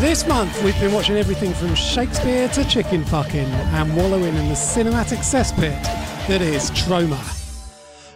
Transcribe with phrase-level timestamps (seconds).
[0.00, 4.54] This month we've been watching everything from Shakespeare to chicken fucking and wallowing in the
[4.54, 5.82] cinematic cesspit
[6.28, 7.18] that is Troma.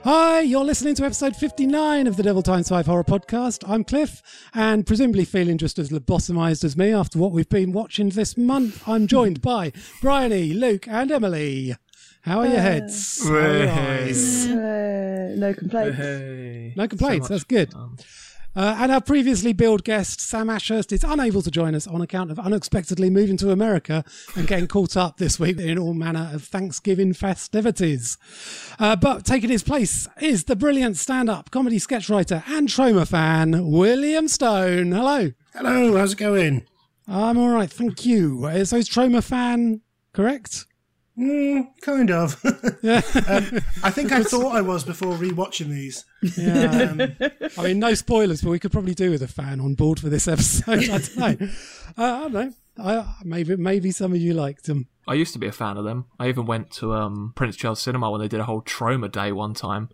[0.04, 3.68] Hi, you're listening to episode 59 of the Devil Times 5 Horror Podcast.
[3.68, 4.22] I'm Cliff,
[4.54, 8.86] and presumably feeling just as lobotomized as me after what we've been watching this month,
[8.88, 11.74] I'm joined by Bryony, Luke, and Emily.
[12.22, 13.22] How are your heads?
[13.24, 14.46] How are your eyes?
[14.46, 15.96] Uh, no complaints.
[15.98, 16.74] Hey.
[16.76, 17.72] No complaints, So that's good.
[17.72, 17.96] fun.
[18.54, 22.30] Uh, and our previously billed guest, Sam Ashurst, is unable to join us on account
[22.30, 24.04] of unexpectedly moving to America
[24.36, 28.18] and getting caught up this week in all manner of Thanksgiving festivities.
[28.78, 33.08] Uh, but taking his place is the brilliant stand up comedy sketch writer and Troma
[33.08, 34.92] fan, William Stone.
[34.92, 35.32] Hello.
[35.54, 36.66] Hello, how's it going?
[37.08, 38.46] I'm all right, thank you.
[38.46, 39.80] Is those Troma fan
[40.12, 40.66] correct?
[41.18, 42.40] Mm, kind of.
[42.82, 43.00] Yeah.
[43.28, 46.04] um, I think I thought I was before rewatching these.
[46.36, 46.90] yeah.
[46.90, 50.00] Um, I mean, no spoilers, but we could probably do with a fan on board
[50.00, 50.88] for this episode.
[50.90, 51.48] I don't know.
[51.98, 52.52] Uh, I don't know.
[52.78, 54.88] I, maybe maybe some of you liked them.
[55.06, 56.06] I used to be a fan of them.
[56.18, 59.30] I even went to um, Prince Charles Cinema when they did a whole Troma Day
[59.30, 59.90] one time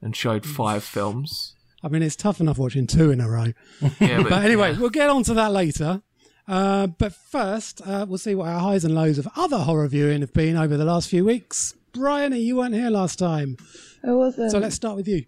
[0.00, 1.56] and showed five films.
[1.82, 3.52] I mean, it's tough enough watching two in a row.
[3.98, 4.78] Yeah, But anyway, yeah.
[4.78, 6.02] we'll get on to that later.
[6.50, 10.20] Uh, but first, uh, we'll see what our highs and lows of other horror viewing
[10.20, 11.74] have been over the last few weeks.
[11.92, 13.56] Bryony, you weren't here last time,
[14.02, 14.50] I wasn't.
[14.50, 15.26] so let's start with you.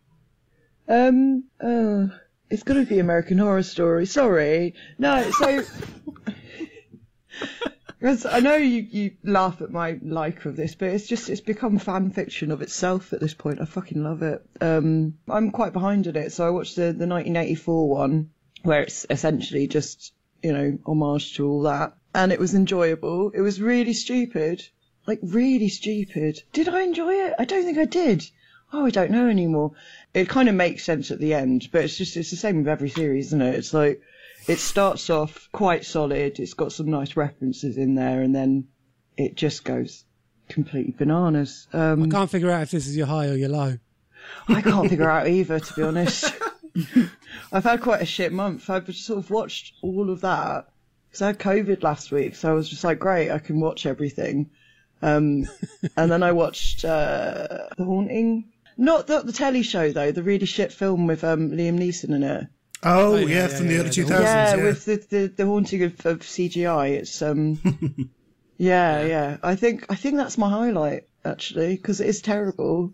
[0.89, 2.06] Um, uh,
[2.51, 4.05] it's got to be American Horror Story.
[4.05, 4.75] Sorry.
[4.98, 5.62] No, so.
[8.29, 11.79] I know you, you laugh at my like of this, but it's just it's become
[11.79, 13.61] fan fiction of itself at this point.
[13.61, 14.45] I fucking love it.
[14.61, 18.31] Um, I'm quite behind in it, so I watched the the 1984 one
[18.64, 20.12] where it's essentially just
[20.43, 23.31] you know homage to all that, and it was enjoyable.
[23.35, 24.62] It was really stupid,
[25.07, 26.43] like really stupid.
[26.53, 27.35] Did I enjoy it?
[27.39, 28.25] I don't think I did.
[28.73, 29.73] Oh, I don't know anymore.
[30.15, 32.69] It kind of makes sense at the end, but it's just it's the same with
[32.69, 33.55] every series, isn't it?
[33.55, 34.01] It's like
[34.48, 36.39] it starts off quite solid.
[36.39, 38.69] It's got some nice references in there, and then
[39.17, 40.05] it just goes
[40.48, 41.67] completely bananas.
[41.73, 43.79] Um, I Can't figure out if this is your high or your low.
[44.48, 46.33] I can't figure out either, to be honest.
[47.53, 48.69] I've had quite a shit month.
[48.70, 50.69] I've just sort of watched all of that
[51.09, 53.87] because I had COVID last week, so I was just like, great, I can watch
[53.87, 54.51] everything.
[55.03, 55.47] Um,
[55.97, 58.51] and then I watched uh, The Haunting.
[58.79, 62.23] Not the, the telly show though, the really shit film with um, Liam Neeson in
[62.23, 62.47] it.
[62.83, 64.11] oh, yeah, yeah, yeah, from the yeah, early the 2000s.
[64.23, 66.91] yeah, Yeah, with the, the, the haunting of, of CGI.
[66.93, 67.61] It's um,
[68.57, 69.37] yeah, yeah.
[69.43, 72.93] I think I think that's my highlight actually because it is terrible.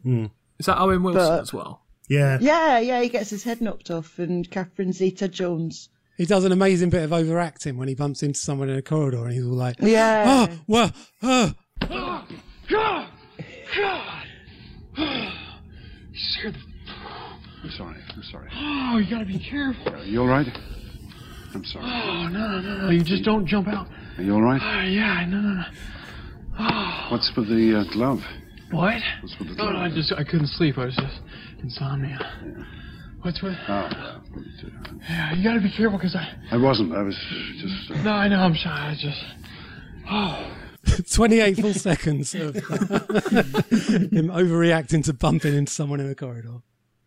[0.58, 1.82] Is that Owen Wilson But- as well?
[2.08, 2.38] Yeah.
[2.40, 3.00] Yeah, yeah.
[3.02, 5.88] He gets his head knocked off, and Catherine Zeta-Jones.
[6.16, 9.24] He does an amazing bit of overacting when he bumps into someone in a corridor
[9.24, 10.48] and he's all like, Yeah.
[10.50, 10.92] oh, well,
[11.22, 11.54] oh.
[16.14, 16.58] scared the.
[17.64, 17.96] I'm sorry.
[18.14, 18.48] I'm sorry.
[18.54, 19.92] Oh, you gotta be careful.
[19.94, 20.46] Are you all right?
[21.54, 21.84] I'm sorry.
[21.86, 22.90] Oh, no, no, no, no.
[22.90, 23.88] You just don't jump out.
[24.16, 24.60] Are you all right?
[24.62, 27.08] Oh, yeah, no, no, no.
[27.10, 28.20] What's with the uh, glove?
[28.70, 29.00] What?
[29.22, 29.74] What's with the No, glove?
[29.74, 30.76] no, I just, I couldn't sleep.
[30.78, 31.20] I was just
[31.62, 32.18] insomnia.
[33.22, 33.56] What's with.
[33.68, 34.22] Oh, well,
[35.08, 36.28] Yeah, you gotta be careful because I.
[36.52, 36.94] I wasn't.
[36.94, 37.16] I was
[37.60, 37.90] just.
[37.90, 38.70] Uh, No, I know, I'm shy.
[38.70, 39.24] I just.
[40.10, 40.54] Oh.
[41.12, 42.62] 28 full seconds of him
[44.30, 46.62] overreacting to bumping into someone in a corridor.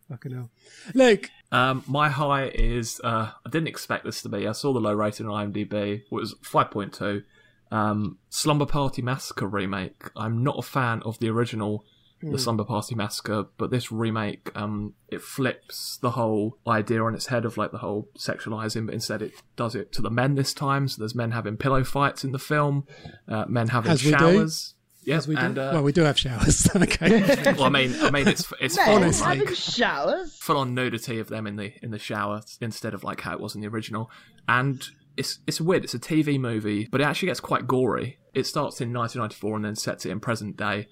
[0.09, 0.49] Fucking hell.
[0.93, 4.47] Luke, Um, my high is uh, I didn't expect this to be.
[4.47, 6.01] I saw the low rating on IMDb.
[6.01, 7.23] It was five point two.
[7.71, 10.09] Um, Slumber Party Massacre remake.
[10.15, 11.85] I'm not a fan of the original,
[12.21, 17.27] the Slumber Party Massacre, but this remake, um, it flips the whole idea on its
[17.27, 20.53] head of like the whole sexualizing, but instead it does it to the men this
[20.53, 20.87] time.
[20.87, 22.85] So there's men having pillow fights in the film,
[23.27, 24.17] uh, men having As we do.
[24.17, 24.75] showers.
[25.03, 25.41] Yes, we do.
[25.41, 26.69] and uh, well, we do have showers.
[26.75, 27.21] okay.
[27.53, 29.23] well, I mean, I mean, it's it's Honestly.
[29.23, 30.37] full on, having showers.
[30.37, 33.39] full on nudity of them in the in the shower instead of like how it
[33.39, 34.11] was in the original.
[34.47, 34.83] And
[35.17, 35.83] it's it's weird.
[35.83, 38.19] It's a TV movie, but it actually gets quite gory.
[38.33, 40.87] It starts in 1994 and then sets it in present day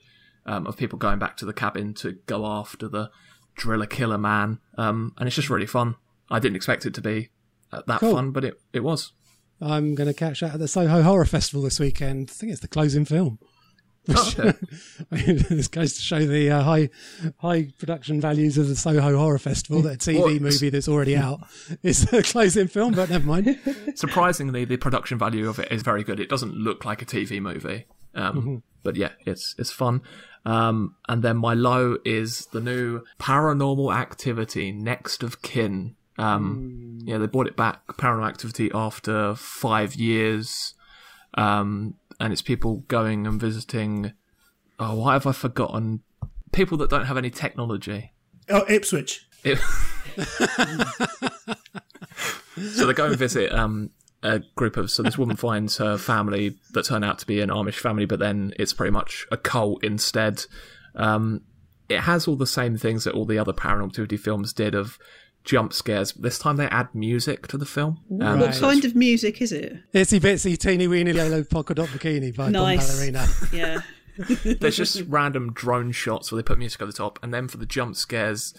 [0.50, 3.10] um, of people going back to the cabin to go after the
[3.56, 5.96] driller killer man, um, and it's just really fun.
[6.30, 7.30] I didn't expect it to be
[7.72, 8.16] uh, that Cool.
[8.16, 9.14] fun, but it it was.
[9.62, 12.30] I'm going to catch that at the Soho Horror Festival this weekend.
[12.30, 13.40] I think it's the closing film.
[14.08, 14.58] Oh, okay.
[15.12, 16.90] I mean, this goes to show the uh, high
[17.40, 19.82] high production values of the Soho Horror Festival.
[19.82, 21.42] That a TV Well, movie that's already out
[21.84, 23.60] is the closing film, but never mind.
[23.96, 26.20] Surprisingly, the production value of it is very good.
[26.20, 27.86] It doesn't look like a TV movie,
[28.16, 30.02] um, but yeah, it's it's fun.
[30.46, 35.96] Um, and then my low is the new Paranormal Activity Next of Kin.
[36.18, 40.74] Um, Yeah, they brought it back, Paranormal Activity, after five years,
[41.36, 44.14] um, and it's people going and visiting.
[44.80, 46.02] Oh, why have I forgotten?
[46.52, 48.14] People that don't have any technology.
[48.50, 49.28] Oh, Ipswich.
[49.44, 49.60] It-
[52.74, 53.92] so they go and visit um,
[54.24, 57.50] a group of so this woman finds her family that turn out to be an
[57.50, 60.46] Amish family, but then it's pretty much a cult instead.
[60.96, 61.42] Um,
[61.88, 65.00] it has all the same things that all the other Paranormal Activity films did of
[65.44, 66.12] jump scares.
[66.14, 68.00] This time they add music to the film.
[68.22, 69.78] Um, What so kind of music is it?
[69.94, 72.88] Itsy Bitsy Teeny Weeny Yellow Polka Dot Bikini by Nice.
[72.88, 73.28] Don Ballerina.
[73.54, 73.82] Yeah.
[74.60, 77.56] There's just random drone shots where they put music at the top, and then for
[77.58, 78.54] the jump scares,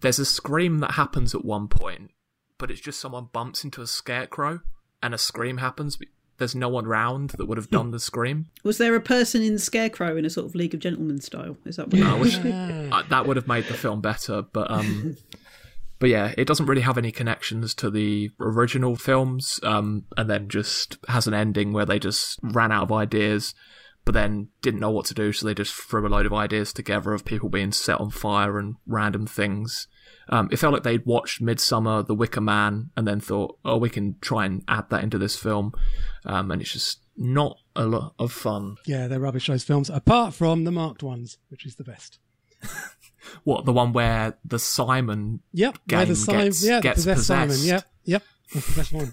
[0.00, 2.10] there's a scream that happens at one point,
[2.56, 4.60] but it's just someone bumps into a scarecrow,
[5.02, 5.96] and a scream happens.
[5.96, 6.08] But
[6.38, 8.46] there's no one round that would have done the scream.
[8.62, 11.56] Was there a person in Scarecrow in a sort of League of Gentlemen style?
[11.64, 12.46] Is that what I it wish was?
[12.46, 15.16] uh, that would have made the film better, but um,
[15.98, 20.48] but yeah, it doesn't really have any connections to the original films, um, and then
[20.48, 23.52] just has an ending where they just ran out of ideas,
[24.04, 26.72] but then didn't know what to do, so they just threw a load of ideas
[26.72, 29.88] together of people being set on fire and random things.
[30.30, 33.88] Um, it felt like they'd watched Midsommar, The Wicker Man, and then thought, oh, we
[33.90, 35.72] can try and add that into this film,
[36.26, 38.76] um, and it's just not a lot of fun.
[38.86, 42.18] Yeah, they're rubbish, those films, apart from the marked ones, which is the best.
[43.44, 45.78] What the one where the Simon Yep.
[45.86, 47.56] game the Simon, gets- yeah, gets the possessed Simon.
[47.60, 47.84] Yep.
[48.04, 48.22] Yep.
[48.54, 49.12] That's the best one.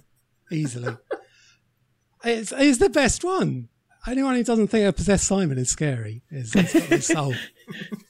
[0.51, 0.95] Easily.
[2.23, 3.67] It's, it's the best one.
[4.07, 7.33] Anyone who doesn't think a possessed Simon is scary is got no soul.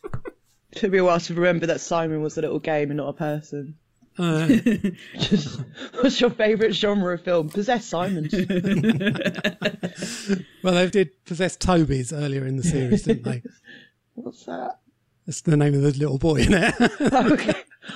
[0.81, 3.13] Took me a while to remember that Simon was a little game and not a
[3.13, 3.75] person.
[4.17, 4.47] Uh,
[5.17, 5.59] Just,
[5.99, 7.49] what's your favourite genre of film?
[7.49, 8.33] Possessed Simons.
[10.63, 13.41] well, they did possess Toby's earlier in the series, didn't they?
[14.13, 14.79] What's that?
[15.25, 16.75] That's the name of the little boy in it.
[17.01, 17.53] Okay.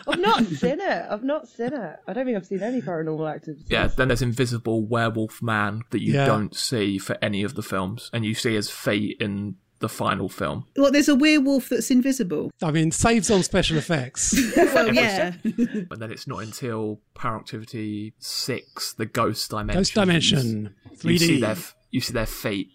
[0.07, 1.05] I've not seen it.
[1.09, 1.99] I've not seen it.
[2.07, 3.65] I don't think I've seen any paranormal activity.
[3.69, 6.25] Yeah, then there's Invisible Werewolf Man that you Yeah.
[6.25, 10.29] don't see for any of the films, and you see his fate in the final
[10.29, 10.65] film.
[10.75, 12.51] Well, there's a werewolf that's invisible.
[12.61, 14.35] I mean, saves on special effects.
[14.57, 15.33] Well, yeah.
[15.43, 19.79] And then it's not until Power Activity Six, the Ghost Dimension.
[19.79, 21.41] Ghost Dimension, You see 3D.
[21.41, 21.55] their
[21.91, 22.71] you see their feet.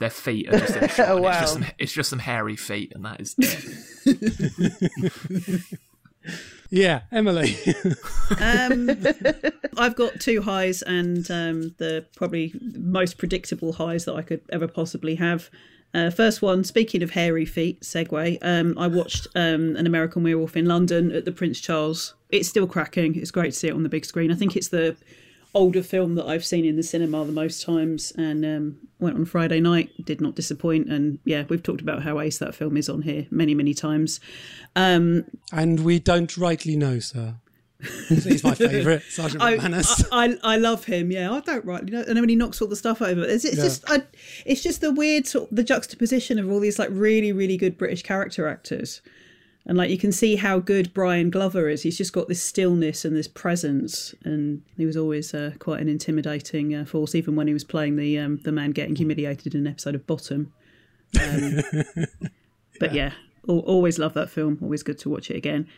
[0.00, 1.62] Their feet are just in a shot, Oh, and it's, just wow.
[1.66, 3.36] some, it's just some hairy feet, and that is
[6.70, 7.56] Yeah, Emily.
[8.40, 8.90] Um,
[9.76, 14.66] I've got two highs and um, the probably most predictable highs that I could ever
[14.66, 15.50] possibly have.
[15.94, 20.56] Uh, first one, speaking of hairy feet, segue, um, I watched um, An American Werewolf
[20.56, 22.14] in London at the Prince Charles.
[22.30, 23.14] It's still cracking.
[23.14, 24.32] It's great to see it on the big screen.
[24.32, 24.96] I think it's the
[25.54, 29.24] older film that I've seen in the cinema the most times and um, went on
[29.24, 30.88] Friday night, did not disappoint.
[30.88, 34.18] And yeah, we've talked about how ace that film is on here many, many times.
[34.74, 37.36] Um, and we don't rightly know, sir.
[38.08, 40.04] He's my favourite, Sergeant I, McManus.
[40.12, 41.10] I, I I love him.
[41.10, 42.00] Yeah, I don't rightly know.
[42.00, 43.62] And then when he knocks all the stuff over, it's, it's Yeah.
[43.64, 44.02] just I,
[44.46, 48.02] it's just the weird sort the juxtaposition of all these like really really good British
[48.02, 49.00] character actors,
[49.66, 51.82] and like you can see how good Brian Glover is.
[51.82, 55.88] He's just got this stillness and this presence, and he was always uh, quite an
[55.88, 59.60] intimidating uh, force, even when he was playing the um, the man getting humiliated in
[59.62, 60.52] an episode of Bottom.
[61.20, 61.60] Um,
[62.80, 63.12] but yeah,
[63.48, 64.58] al- always love that film.
[64.62, 65.68] Always good to watch it again.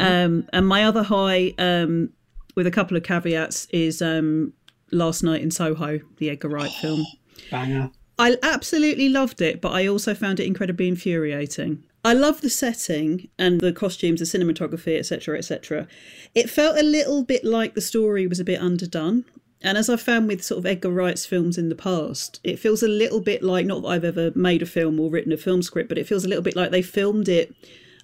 [0.00, 2.10] Um, and my other high, um,
[2.54, 4.52] with a couple of caveats, is um,
[4.90, 7.04] Last Night in Soho, the Edgar Wright film.
[7.50, 7.90] Banger.
[8.18, 11.82] I absolutely loved it, but I also found it incredibly infuriating.
[12.04, 15.86] I love the setting and the costumes, the cinematography, etc., etc.
[16.34, 19.24] It felt a little bit like the story was a bit underdone.
[19.60, 22.82] And as I've found with sort of Edgar Wright's films in the past, it feels
[22.82, 25.62] a little bit like not that I've ever made a film or written a film
[25.62, 27.54] script, but it feels a little bit like they filmed it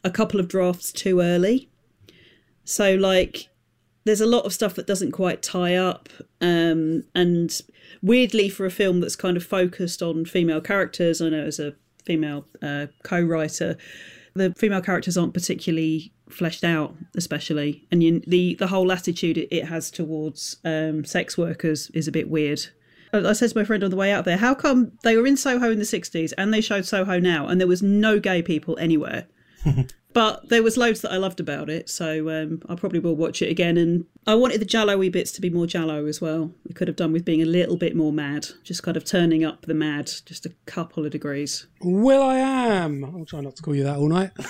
[0.05, 1.69] a couple of drafts too early.
[2.69, 3.49] So, like,
[4.05, 6.11] there's a lot of stuff that doesn't quite tie up.
[6.43, 7.59] Um, and
[8.03, 11.75] weirdly, for a film that's kind of focused on female characters, I know as a
[12.05, 13.79] female uh, co writer,
[14.35, 17.87] the female characters aren't particularly fleshed out, especially.
[17.91, 22.29] And you, the, the whole attitude it, has towards um, sex workers is a bit
[22.29, 22.67] weird.
[23.15, 25.39] I said to my friend on the way out there, how come they were in
[25.39, 28.77] Soho in the 60s and they showed Soho now and there was no gay people
[28.79, 29.27] anywhere?
[30.15, 33.43] But there was loads that I loved about it, so um, I probably will watch
[33.43, 33.77] it again.
[33.77, 36.50] And I wanted the giallo-y bits to be more giallo as well.
[36.67, 39.45] We could have done with being a little bit more mad, just kind of turning
[39.45, 41.67] up the mad just a couple of degrees.
[41.83, 43.05] Will I am.
[43.05, 44.31] I'll try not to call you that all night.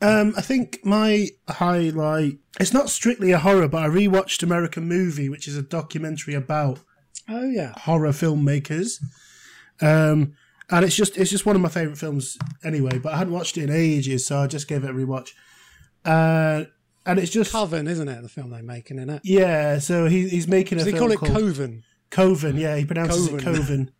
[0.00, 2.38] Um, I think my highlight.
[2.60, 6.80] It's not strictly a horror, but I rewatched American Movie, which is a documentary about
[7.28, 7.72] Oh yeah.
[7.76, 9.02] horror filmmakers.
[9.80, 10.34] Um,
[10.70, 12.98] and it's just it's just one of my favourite films anyway.
[12.98, 15.30] But I hadn't watched it in ages, so I just gave it a rewatch.
[16.04, 16.64] Uh,
[17.06, 18.22] and it's just Coven, isn't it?
[18.22, 19.20] The film they're making in it.
[19.24, 19.78] yeah.
[19.78, 21.82] So he, he's making a They call it called Coven.
[22.10, 22.56] Coven.
[22.56, 23.54] Yeah, he pronounces it Coven.
[23.62, 23.90] Coven.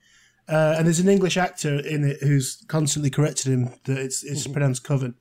[0.49, 4.47] Uh, and there's an English actor in it who's constantly corrected him that it's it's
[4.55, 5.15] pronounced Coven.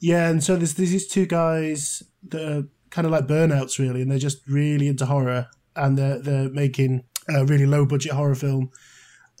[0.00, 4.02] yeah, and so there's, there's these two guys that are kind of like burnouts really,
[4.02, 5.48] and they're just really into horror.
[5.74, 8.70] and they're they're making a really low budget horror film.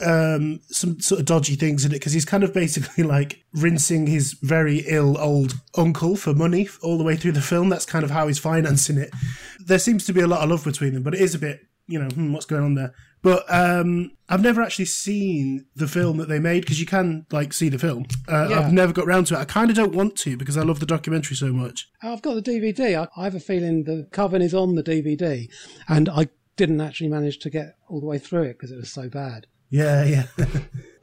[0.04, 4.06] Um, some sort of dodgy things in it because he's kind of basically like rinsing
[4.06, 7.70] his very ill old uncle for money all the way through the film.
[7.70, 9.10] That's kind of how he's financing it.
[9.58, 11.60] There seems to be a lot of love between them, but it is a bit,
[11.86, 12.92] you know, hmm, what's going on there?
[13.22, 17.52] But um, I've never actually seen the film that they made because you can like
[17.54, 18.04] see the film.
[18.28, 18.60] Uh, Yeah.
[18.60, 19.38] I've never got round to it.
[19.38, 21.88] I kind of don't want to because I love the documentary so much.
[22.02, 23.00] I've got the DVD.
[23.00, 25.48] I, I have a feeling the Coven is on the DVD,
[25.88, 28.92] and I didn't actually manage to get all the way through it because it was
[28.92, 29.46] so bad.
[29.70, 30.26] Yeah, yeah.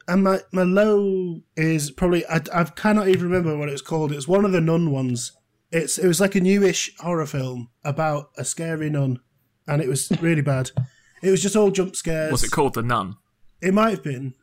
[0.08, 4.12] and my, my low is probably I, I cannot even remember what it was called.
[4.12, 5.32] It's one of the nun ones.
[5.70, 9.20] It's it was like a newish horror film about a scary nun,
[9.66, 10.70] and it was really bad.
[11.22, 12.30] It was just all jump scares.
[12.30, 13.16] Was it called The Nun?
[13.62, 14.34] It might have been.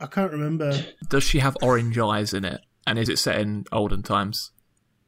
[0.00, 0.84] I can't remember.
[1.08, 2.60] Does she have orange eyes in it?
[2.86, 4.50] And is it set in olden times?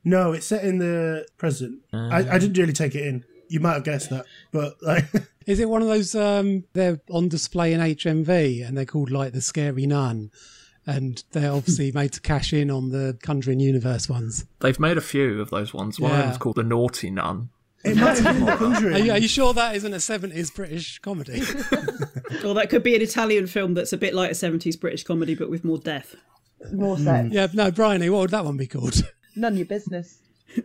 [0.04, 1.82] No, it's set in the present.
[1.92, 2.38] I, I ah.
[2.38, 3.25] didn't really take it in.
[3.49, 5.04] You might have guessed that, but like,
[5.46, 6.14] Is it one of those?
[6.14, 10.30] Um, they're on display in HMV, and they're called like the Scary Nun,
[10.86, 14.44] and they're obviously made to cash in on the Conjuring Universe ones.
[14.60, 16.00] They've made a few of those ones.
[16.00, 16.24] One of Yeah.
[16.26, 17.50] them's called The Naughty Nun.
[17.84, 19.04] it might have been The Are Conjuring.
[19.06, 21.42] you, are you sure that isn't a seventies British comedy?
[22.44, 25.34] Or that could be an Italian film that's a bit like a 70s British comedy
[25.36, 26.16] but with more death.
[26.72, 27.28] More sex.
[27.32, 29.02] yeah, no, Bryony, what would that one be called?
[29.36, 30.18] None of your business.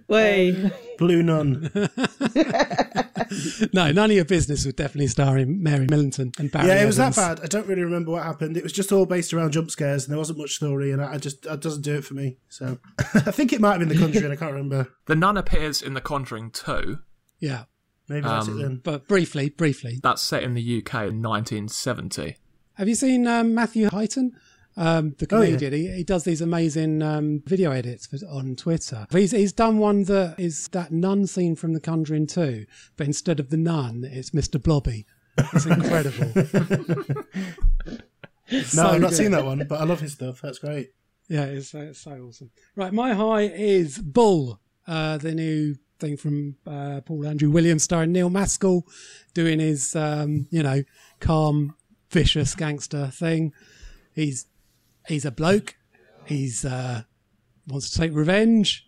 [0.08, 0.72] Way.
[0.98, 1.72] Blue Nun.
[3.74, 6.68] no, none of your business would definitely star in Mary Millington and Barry.
[6.68, 7.40] Yeah, it was that bad.
[7.42, 8.58] I don't really remember what happened.
[8.58, 11.14] It was just all based around jump scares, and there wasn't much story, and I,
[11.14, 12.38] I just it doesn't do it for me.
[12.50, 14.88] So I think it might have been the country, and I can't remember.
[15.06, 17.00] The Nun appears in The Conjuring too.
[17.40, 17.64] Yeah,
[18.08, 18.82] Maybe that's Um, it then.
[18.84, 22.36] but briefly, briefly, That's set in the UK in 1970.
[22.76, 24.32] Have you seen um, Matthew Highton?
[24.78, 25.48] Um, the Oh, yeah.
[25.58, 29.06] comedian, he, he does these amazing um, video edits for, on Twitter.
[29.12, 33.40] He's, he's done one that is that nun scene from The Conjuring 2, but instead
[33.40, 34.62] of the nun, it's Mr.
[34.62, 35.06] Blobby.
[35.38, 36.32] It's incredible.
[38.52, 39.18] No, so I've not good.
[39.18, 40.42] seen that one, but I love his stuff.
[40.42, 40.90] That's great.
[41.30, 42.52] Yeah, it's, it's so awesome.
[42.76, 48.12] Right, my high is Bull, uh, the new thing from uh, Paul Andrew Williams starring
[48.12, 48.84] Neil Maskell
[49.34, 50.84] doing his, um, you know,
[51.22, 51.76] calm,
[52.10, 53.54] vicious gangster thing.
[54.14, 54.48] He's
[55.08, 55.76] he's a bloke.
[56.26, 57.04] He's uh,
[57.68, 58.86] wants to take revenge.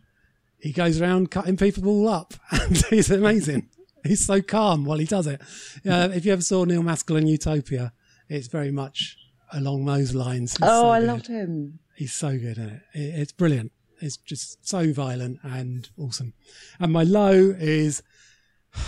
[0.60, 3.70] He goes around cutting people all up, and he's amazing.
[4.05, 5.41] He's so calm while he does it.
[5.88, 7.93] Uh, if you ever saw Neil Maskell in Utopia,
[8.29, 9.17] it's very much
[9.51, 10.51] along those lines.
[10.53, 11.08] He's Oh, so I good.
[11.08, 11.79] loved him.
[11.96, 12.82] He's so good it.
[12.93, 13.00] it.
[13.20, 13.72] It's brilliant.
[14.01, 16.34] It's just so violent and awesome.
[16.79, 18.03] And my low is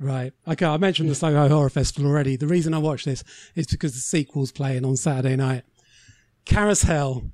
[0.00, 0.32] right.
[0.46, 2.36] Okay, I mentioned the Soho Horror Festival already.
[2.36, 3.24] The reason I watch this
[3.54, 5.64] is because the sequel's playing on Saturday night.
[6.48, 7.30] Carousel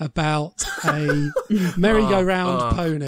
[0.00, 1.30] about a
[1.76, 2.74] merry-go-round Oh, oh.
[2.74, 3.06] pony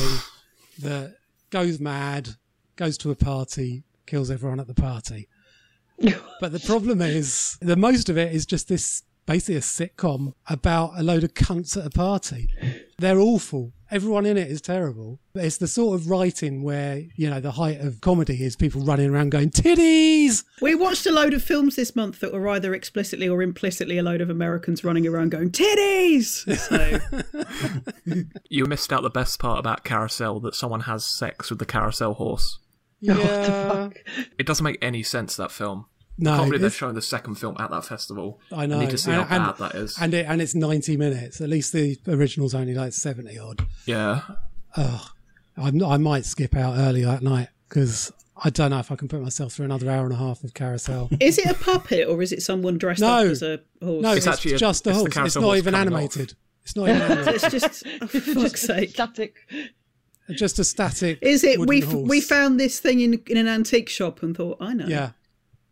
[0.78, 1.16] that
[1.50, 2.37] goes mad,
[2.76, 5.28] goes to a party, kills everyone at the party.
[6.40, 10.93] But the problem is, the most of it is just this basically a sitcom about
[10.99, 12.49] a load of cunts at a party.
[12.99, 13.73] They're awful.
[13.95, 15.21] Everyone in it is terrible.
[15.35, 18.81] But it's the sort of writing where, you know, the height of comedy is people
[18.81, 20.43] running around going, titties!
[20.61, 24.03] We watched a load of films this month that were either explicitly or implicitly a
[24.03, 26.43] load of Americans running around going, titties!
[26.59, 26.99] So,
[28.51, 32.15] You missed out the best part about Carousel that someone has sex with the carousel
[32.15, 32.59] horse.
[33.01, 33.91] Yeah.
[34.39, 35.87] It doesn't make any sense, that film.
[36.16, 38.40] I No, can't believe they're showing the second film at that festival.
[38.52, 38.76] I know.
[38.78, 39.97] I need to see how And- bad that is.
[40.00, 41.40] And, it, and it's 90 minutes.
[41.40, 43.66] At least the original's only like 70 odd.
[43.87, 44.21] yeah.
[45.56, 49.06] I'm, I might skip out early that night because I don't know if I can
[49.09, 51.09] put myself through another hour and a half of carousel.
[51.21, 53.18] is it a puppet or is it someone dressed No.
[53.18, 54.02] up as a horse?
[54.02, 55.06] No, it's, It's actually just a it's horse.
[55.06, 56.00] It's carousel not even coming off.
[56.00, 56.35] animated.
[56.64, 57.35] It's not even animated.
[57.44, 58.90] It's just, oh, for fuck's sake.
[58.90, 59.37] Static.
[60.30, 61.18] just a static.
[61.23, 64.75] Is it, we, we found this thing in, in an antique shop and thought, I
[64.75, 64.87] know.
[64.87, 65.11] Yeah,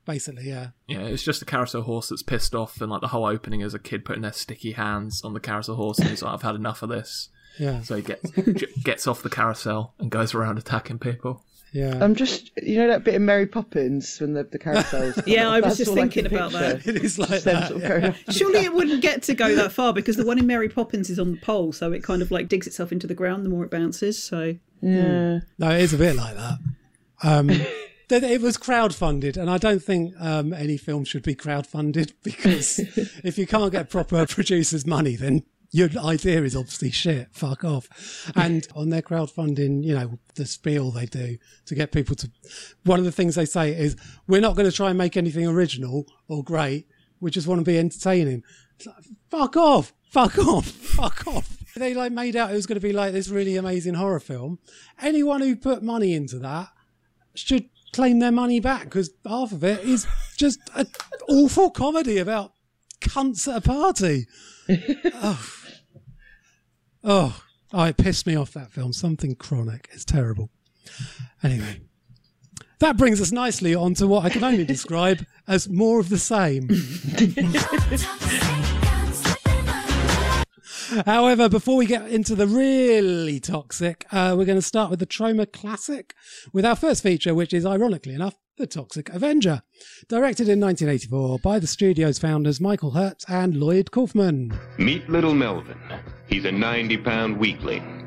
[0.04, 0.68] basically, yeah.
[0.88, 3.74] Yeah, it's just a carousel horse that's pissed off, and like the whole opening is
[3.74, 6.54] a kid putting their sticky hands on the carousel horse, and he's like, "I've had
[6.54, 7.28] enough of this."
[7.58, 11.44] Yeah, So he gets j- gets off the carousel and goes around attacking people.
[11.74, 12.02] yeah.
[12.02, 15.22] I'm just, you know that bit in Mary Poppins when the, the carousels.
[15.26, 16.86] Yeah, I was just thinking about that.
[16.86, 17.68] it is like that.
[17.68, 18.14] sort of yeah.
[18.30, 21.18] Surely it wouldn't get to go that far because the one in Mary Poppins is
[21.18, 23.64] on the pole, so it kind of like digs itself into the ground the more
[23.64, 24.22] it bounces.
[24.22, 25.40] So Yeah.
[25.58, 26.58] No, it is a bit like that.
[27.22, 27.68] Um, that
[28.12, 32.78] it was crowdfunded, and I don't think um, any film should be crowdfunded because
[33.24, 37.28] if you can't get proper producers' money, then your idea is obviously shit.
[37.32, 38.30] Fuck off.
[38.36, 42.30] And on their crowdfunding, you know, the spiel they do to get people to.
[42.84, 45.46] One of the things they say is, "We're not going to try and make anything
[45.46, 46.88] original or great.
[47.20, 48.42] We just want to be entertaining."
[48.76, 48.96] It's like,
[49.30, 49.92] fuck off.
[50.02, 50.66] Fuck off.
[50.66, 51.56] Fuck off.
[51.74, 54.58] They like made out it was going to be like this really amazing horror film.
[55.00, 56.68] Anyone who put money into that
[57.34, 60.06] should claim their money back because half of it is
[60.36, 60.86] just an
[61.28, 62.52] awful comedy about
[63.00, 64.26] cunts at a party.
[65.14, 65.54] oh.
[67.04, 68.92] oh, oh, it pissed me off that film.
[68.92, 69.88] Something chronic.
[69.92, 70.50] It's terrible.
[71.42, 71.80] Anyway,
[72.78, 76.18] that brings us nicely on to what I can only describe as more of the
[76.18, 76.68] same.
[81.06, 85.06] However, before we get into the really toxic, uh, we're going to start with the
[85.06, 86.14] Troma Classic
[86.52, 89.62] with our first feature, which is ironically enough, The Toxic Avenger,
[90.08, 94.52] directed in 1984 by the studio's founders Michael Herz and Lloyd Kaufman.
[94.78, 95.78] Meet little Melvin.
[96.28, 98.06] He's a 90 pound weakling.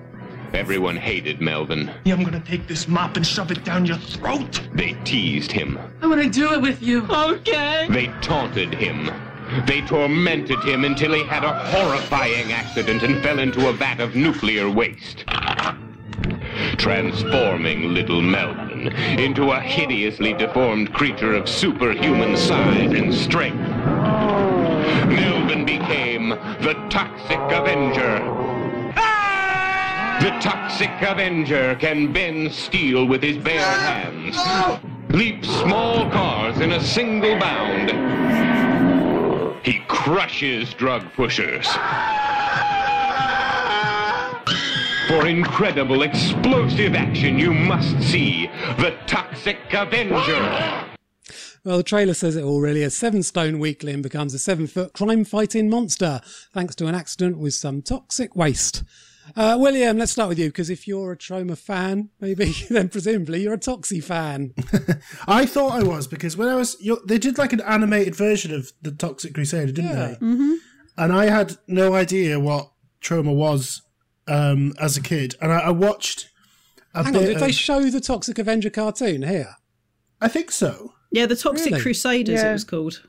[0.53, 1.91] Everyone hated Melvin.
[2.05, 4.61] Yeah, I'm gonna take this mop and shove it down your throat.
[4.73, 5.77] They teased him.
[6.01, 7.05] I want to do it with you.
[7.09, 7.87] Okay.
[7.89, 9.09] They taunted him.
[9.67, 14.15] They tormented him until he had a horrifying accident and fell into a vat of
[14.15, 15.25] nuclear waste.
[16.77, 18.87] Transforming little Melvin
[19.19, 23.57] into a hideously deformed creature of superhuman size and strength.
[25.07, 28.19] Melvin became the Toxic Avenger.
[30.21, 34.37] The Toxic Avenger can bend steel with his bare hands,
[35.09, 38.64] leap small cars in a single bound.
[39.65, 41.67] He crushes drug pushers.
[45.07, 48.45] For incredible explosive action, you must see
[48.77, 50.85] The Toxic Avenger.
[51.63, 52.83] Well, the trailer says it all really.
[52.83, 56.21] A seven stone weakling becomes a seven foot crime fighting monster
[56.53, 58.83] thanks to an accident with some toxic waste.
[59.35, 63.41] Uh, William, let's start with you because if you're a Troma fan, maybe then presumably
[63.43, 64.53] you're a Toxie fan.
[65.27, 68.53] I thought I was because when I was, you they did like an animated version
[68.53, 70.15] of the Toxic Crusader, didn't Yeah.
[70.19, 70.57] they?
[70.97, 73.81] And I had no idea what Troma was
[74.27, 76.29] um, as a kid, and I, I watched.
[76.93, 79.55] A Hang on, bit did they show the Toxic Avenger cartoon here?
[80.21, 80.93] I think so.
[81.11, 81.81] Yeah, the Toxic Really?
[81.81, 82.49] Crusaders Yeah.
[82.49, 83.01] it was called.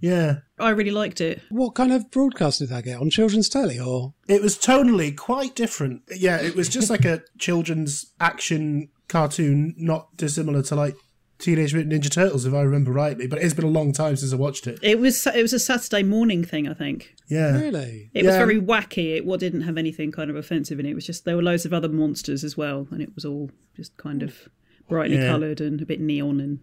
[0.00, 1.40] Yeah, I really liked it.
[1.50, 4.14] What kind of broadcast did that get on children's telly or?
[4.28, 6.02] it was tonally quite different.
[6.14, 10.94] Yeah, it was just like a children's action cartoon, not dissimilar to like
[11.38, 13.26] Teenage Mutant Ninja Turtles, if I remember rightly.
[13.26, 14.78] But it's been a long time since I watched it.
[14.82, 17.14] It was it was a Saturday morning thing, I think.
[17.28, 18.10] Yeah, Really?
[18.14, 19.16] It was very wacky.
[19.16, 20.90] It wa- didn't have anything kind of offensive in it.
[20.90, 23.50] It was just there were loads of other monsters as well, and it was all
[23.76, 24.48] just kind of
[24.88, 25.28] brightly Yeah.
[25.30, 26.60] coloured and a bit neon and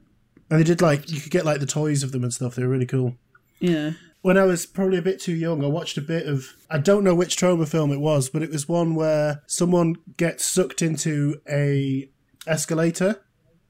[0.49, 2.55] and they did like you could get like the toys of them and stuff.
[2.55, 3.15] They were really cool.
[3.61, 3.91] Yeah.
[4.21, 6.45] when I was probably a bit too young, I watched a bit of.
[6.69, 10.45] I don't know which Troma film it was, but it was one where someone gets
[10.45, 12.09] sucked into a
[12.47, 13.21] escalator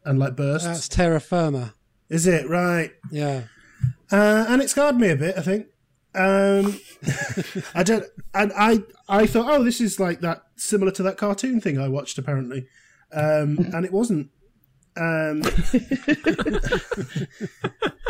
[0.06, 0.68] and like bursts.
[0.68, 1.74] That's Terror Firmer.
[2.10, 2.92] Is it right?
[3.12, 3.44] Yeah.
[4.12, 5.38] Uh, and it scarred me a bit.
[5.38, 5.68] I think.
[6.14, 6.80] Um,
[7.74, 11.62] I don't, and I I thought, oh, this is like that similar to that cartoon
[11.62, 12.68] thing I watched apparently,
[13.14, 14.30] um, and it wasn't.
[14.98, 15.42] Um,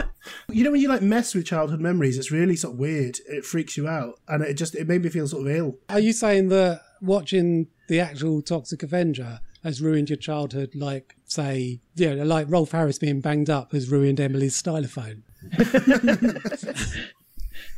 [0.49, 3.17] you know when you like mess with childhood memories, it's really sort of weird.
[3.27, 5.77] It freaks you out, and it just it made me feel sort of ill.
[5.89, 11.81] Are you saying that watching the actual Toxic Avenger has ruined your childhood, like, say,
[11.95, 15.21] yeah, like Rolf Harris being banged up has ruined Emily's stylophone?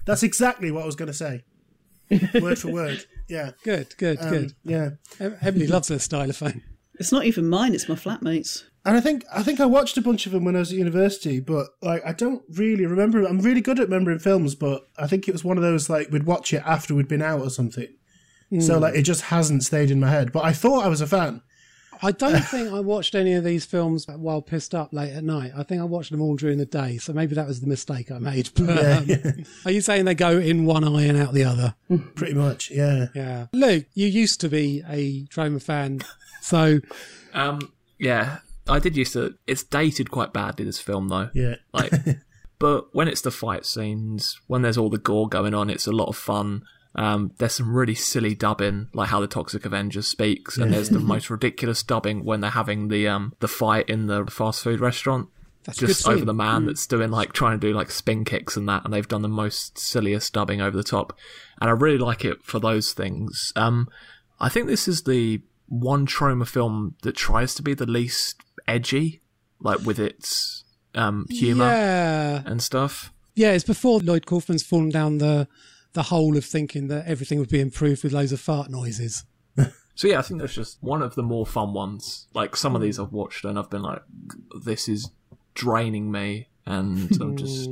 [0.06, 1.44] That's exactly what I was going to say,
[2.42, 3.06] word for word.
[3.28, 4.54] Yeah, Good, good, Um, good.
[4.64, 4.90] yeah.
[5.42, 6.62] Emily loves her stylophone.
[7.00, 7.74] It's not even mine.
[7.74, 8.66] It's my flatmate's.
[8.86, 10.78] And I think I think I watched a bunch of them when I was at
[10.78, 13.24] university, but like I don't really remember.
[13.24, 16.10] I'm really good at remembering films, but I think it was one of those like
[16.12, 17.88] we'd watch it after we'd been out or something.
[18.60, 20.32] So like it just hasn't stayed in my head.
[20.32, 21.42] But I thought I was a fan.
[22.04, 25.54] I don't think I watched any of these films while pissed up late at night.
[25.58, 28.12] I think I watched them all during the day, so maybe that was the mistake
[28.12, 28.50] I made.
[28.54, 31.74] But, um, Are you saying they go in one eye and out the other?
[32.16, 33.08] Pretty much, yeah.
[33.16, 33.48] Yeah.
[33.54, 36.02] Luke, you used to be a Troma fan,
[36.42, 36.80] so
[37.34, 39.36] Um, yeah, I did used to.
[39.48, 40.66] It's dated quite badly.
[40.66, 41.30] This film, though.
[41.34, 41.56] Yeah.
[41.74, 41.92] Like,
[42.60, 45.92] but when it's the fight scenes, when there's all the gore going on, it's a
[45.92, 46.64] lot of fun.
[46.96, 51.00] Um, there's some really silly dubbing, like how the Toxic Avenger speaks, and there's the
[51.00, 55.30] most ridiculous dubbing when they're having the um the fight in the fast food restaurant.
[55.64, 58.26] That's a good just over the man that's doing like trying to do like spin
[58.26, 61.18] kicks and that, and they've done the most silliest dubbing over the top,
[61.60, 63.52] and I really like it for those things.
[63.56, 63.90] Um,
[64.40, 69.22] I think this is the one Troma film that tries to be the least edgy,
[69.60, 70.64] like with its
[70.96, 73.12] um humor yeah, and stuff.
[73.36, 73.52] yeah.
[73.52, 75.48] It's before Lloyd Kaufman's fallen down the
[75.94, 79.24] the hole of thinking that everything would be improved with loads of fart noises.
[79.96, 82.28] So yeah, I think that's just one of the more fun ones.
[82.34, 84.02] Like some of these I've watched and I've been like,
[84.64, 85.12] this is
[85.54, 87.70] draining me, and I'm just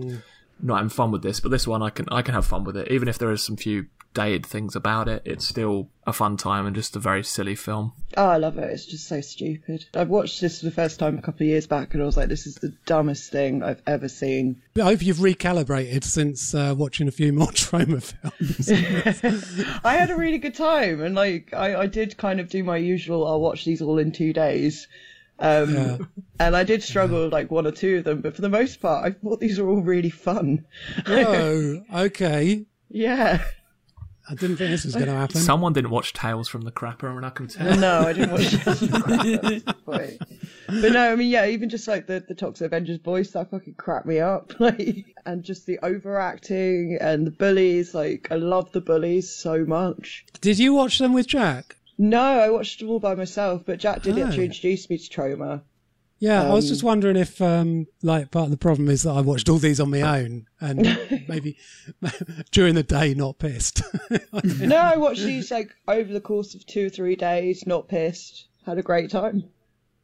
[0.62, 1.40] not having fun with this.
[1.40, 3.44] But this one, I can I can have fun with it, even if there is
[3.44, 7.24] some few dated things about it, it's still a fun time and just a very
[7.24, 7.94] silly film.
[8.18, 8.70] Oh, I love it.
[8.72, 9.86] It's just so stupid.
[9.94, 12.18] I've watched this for the first time a couple of years back, and I was
[12.18, 16.74] like, "This is the dumbest thing I've ever seen." I hope you've recalibrated since uh,
[16.78, 18.70] watching a few more Troma films.
[19.84, 22.78] I had a really good time, and like I, I did kind of do my
[22.78, 23.28] usual.
[23.28, 24.88] I'll watch these all in two days.
[25.40, 25.98] Um, Yeah.
[26.40, 28.82] And I did struggle with like one or two of them, but for the most
[28.82, 30.66] part, I thought these were all really fun.
[31.08, 32.66] oh, okay.
[32.90, 33.44] Yeah.
[34.30, 35.38] I didn't think this was going to happen.
[35.42, 37.76] Someone didn't watch Tales from the Crapper, and I can tell.
[37.78, 39.76] No, I didn't watch that.
[39.86, 40.18] Wait.
[40.68, 43.74] But no, I mean, yeah, even just like the, the Toxic Avengers voice, that fucking
[43.76, 44.54] cracked me up.
[44.60, 47.94] Like, and just the overacting and the bullies.
[47.96, 50.26] Like, I love the bullies so much.
[50.40, 51.76] Did you watch them with Jack?
[51.98, 54.26] No, I watched them all by myself, but Jack did Oh.
[54.26, 55.62] actually introduce me to Troma.
[56.22, 59.10] Yeah, I was Um, just wondering if, um, like, part of the problem is that
[59.12, 60.78] I watched all these on my own and
[61.28, 61.58] maybe
[62.52, 63.82] during the day not pissed.
[64.60, 68.48] no, I watched these like over the course of two or three days, not pissed.
[68.68, 69.46] Had a great time.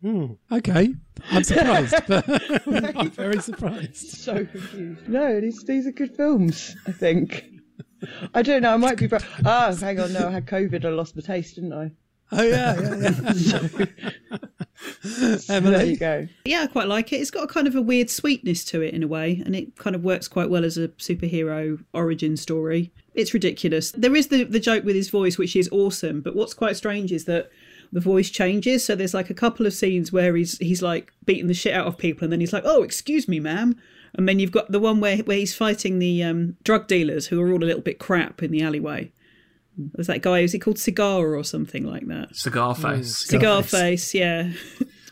[0.02, 0.96] Hmm, okay,
[1.32, 4.08] I'm surprised, I'm very surprised.
[4.10, 5.08] So confused.
[5.08, 6.76] No, these these are good films.
[6.88, 7.46] I think.
[8.34, 8.74] I don't know.
[8.74, 9.08] I might be.
[9.08, 10.14] Bro- ah, hang on.
[10.14, 10.86] No, I had COVID.
[10.86, 11.92] I lost my taste, didn't I?
[12.32, 13.88] Oh yeah, yeah, yeah.
[15.48, 16.28] There you go.
[16.46, 17.18] Yeah, I quite like it.
[17.18, 19.76] It's got a kind of a weird sweetness to it in a way, and it
[19.78, 22.92] kind of works quite well as a superhero origin story.
[23.14, 23.92] It's ridiculous.
[23.92, 27.12] There is the the joke with his voice, which is awesome, but what's quite strange
[27.12, 27.50] is that
[27.92, 28.86] the voice changes.
[28.86, 31.88] So there's like a couple of scenes where he's he's like beating the shit out
[31.88, 33.76] of people, and then he's like, "Oh, excuse me, ma'am."
[34.14, 37.42] And then you've got the one where where he's fighting the um, drug dealers who
[37.42, 39.12] are all a little bit crap in the alleyway.
[39.78, 40.42] There's that guy.
[40.42, 42.36] was he called Cigar or something like that?
[42.36, 43.16] Cigar face.
[43.18, 44.52] Cigar face, yeah.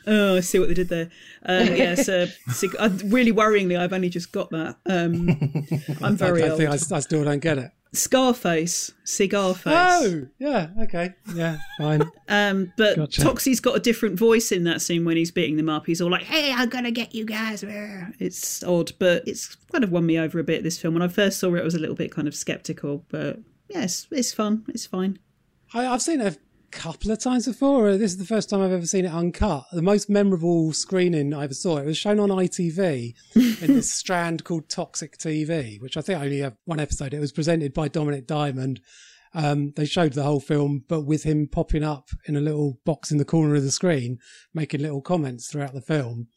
[0.08, 1.10] Oh, I see what they did there.
[1.47, 4.78] Um, yes, uh, cig- uh, really worryingly, I've only just got that.
[4.86, 5.30] Um,
[5.99, 6.60] I'm I very don't old.
[6.60, 7.71] think I, I still don't get it.
[7.91, 9.73] Scarface, cigar face.
[9.75, 12.04] Oh, yeah, okay, yeah, fine.
[12.30, 13.21] Um, but Gotcha.
[13.21, 15.88] Toxie's got a different voice in that scene when he's beating them up.
[15.88, 17.63] He's all like, "Hey, I'm gonna get you guys."
[18.19, 20.62] It's odd, but it's kind of won me over a bit.
[20.62, 23.04] This film, when I first saw it, I was a little bit kind of skeptical,
[23.10, 24.65] but yeah, it's, it's fun.
[24.69, 25.19] It's fine.
[25.73, 26.38] I, I've seen it a
[26.71, 27.97] couple of times before.
[27.97, 29.65] This is the first time I've ever seen it uncut.
[29.71, 31.78] The most memorable screening I ever saw.
[31.78, 36.39] It was shown on ITV in this strand called Toxic TV, which I think only
[36.39, 37.13] have one episode.
[37.13, 38.82] It was presented by Dominik Diamond.
[39.34, 43.12] Um, they showed the whole film, but with him popping up in a little box
[43.12, 44.19] in the corner of the screen,
[44.54, 46.28] making little comments throughout the film.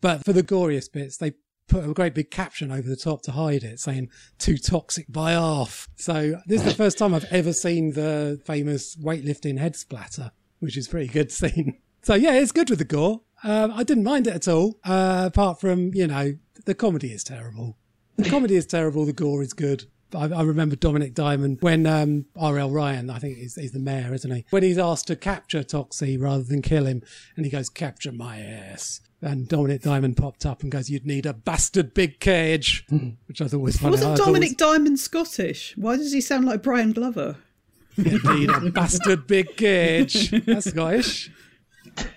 [0.00, 1.34] But for the goriest bits, they
[1.70, 5.32] put a great big caption over the top to hide it, saying "too toxic by
[5.32, 10.32] half." So this is the first time I've ever seen the famous weightlifting head splatter,
[10.58, 11.78] which is a pretty good scene.
[12.02, 13.22] So yeah, it's good with the gore.
[13.42, 17.24] Um, I didn't mind it at all, uh, apart from you know the comedy is
[17.24, 17.78] terrible.
[18.16, 19.06] The comedy is terrible.
[19.06, 19.84] The gore is good.
[20.14, 22.70] I, I remember Dominik Diamond when um, R.L.
[22.70, 24.44] Ryan, I think he's, he's the mayor, isn't he?
[24.50, 27.02] When he's asked to capture Toxie rather than kill him,
[27.36, 31.26] and he goes, "Capture my ass." And Dominik Diamond popped up and goes, "You'd need
[31.26, 33.10] a bastard big cage," hmm.
[33.26, 33.92] which I thought was funny.
[33.92, 35.74] Wasn't thought Dominik Diamond Scottish?
[35.76, 37.36] Why does he sound like Brian Glover?
[37.96, 40.30] You'd need a bastard big cage.
[40.46, 41.30] That's Scottish.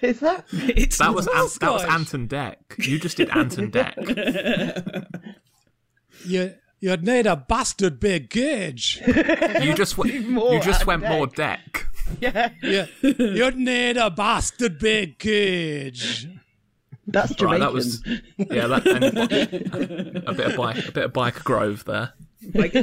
[0.02, 0.46] Is that?
[0.52, 2.56] It's That was Well, Ant- that was Ant and Dec.
[2.78, 5.06] You just did Ant and Dec.
[6.26, 9.02] You you'd need a bastard big cage.
[9.06, 10.30] You just went.
[10.30, 11.60] More You just Ant went more Deck.
[11.74, 11.88] Deck.
[12.22, 16.30] Yeah, Yeah, you'd need a bastard big cage.
[17.08, 18.02] That's Right, that was
[18.38, 18.68] yeah.
[18.68, 22.14] That and, a bit of bike, a bit of bike grove there.
[22.54, 22.74] like,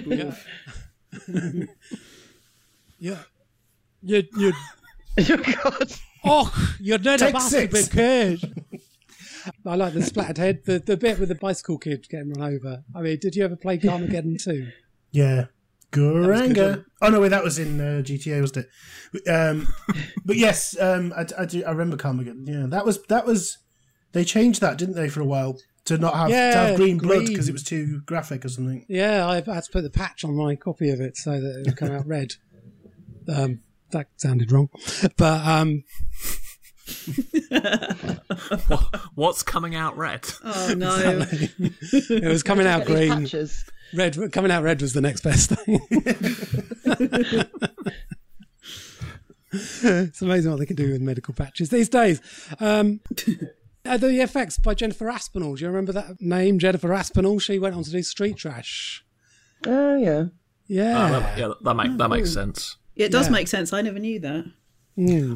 [2.99, 3.19] Yeah,
[4.03, 4.55] you'd you'd
[5.19, 5.93] oh God.
[6.25, 7.89] oh you're need a Take bastard six.
[7.89, 8.45] big cage.
[9.65, 12.85] I like the splattered head, the the bit with the bicycle kid getting run over.
[12.95, 14.69] I mean, did you ever play Carmageddon too?
[15.13, 15.47] Yeah.
[15.47, 15.49] was
[15.99, 16.85] Gouranga.
[17.01, 18.67] Oh no, wait, that was in uh, GTA, wasn't
[19.17, 19.29] it?
[19.31, 19.67] Um,
[20.27, 21.65] but yes, um, I, I do.
[21.65, 22.47] I remember Carmageddon.
[22.47, 23.59] Yeah, that was that was.
[24.13, 27.27] They changed that, didn't they, for a while to not have to have green blood
[27.27, 28.85] because it was too graphic or something.
[28.89, 31.67] Yeah, I had to put the patch on my copy of it so that it
[31.67, 32.35] would come out red.
[33.29, 34.69] Um, that sounded wrong,
[35.17, 35.85] but um,
[39.15, 40.27] What's coming out red?
[40.45, 40.97] oh no.
[41.31, 43.11] it was coming out green.
[43.11, 43.65] patches.
[43.95, 45.81] Red coming out red was the next best thing.
[49.53, 52.21] it's amazing what they can do with medical patches these days.
[52.61, 53.01] Um,
[53.85, 55.55] uh, the effects by Jennifer Aspinall.
[55.57, 57.39] Do you remember that name, Jennifer Aspinall?
[57.39, 59.05] She went on to do Street Trash.
[59.67, 60.25] Oh yeah.
[60.67, 62.77] Yeah, Oh, that, yeah, that make that makes sense.
[62.95, 63.33] Yeah, it does Yeah.
[63.33, 63.73] make sense.
[63.73, 64.45] I never knew that.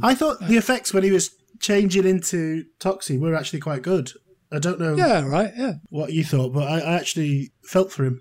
[0.03, 4.13] I thought the effects when he was changing into Toxie were actually quite good.
[4.53, 5.73] I don't know yeah, right, yeah.
[5.89, 8.21] what you thought, but I, I actually felt for him.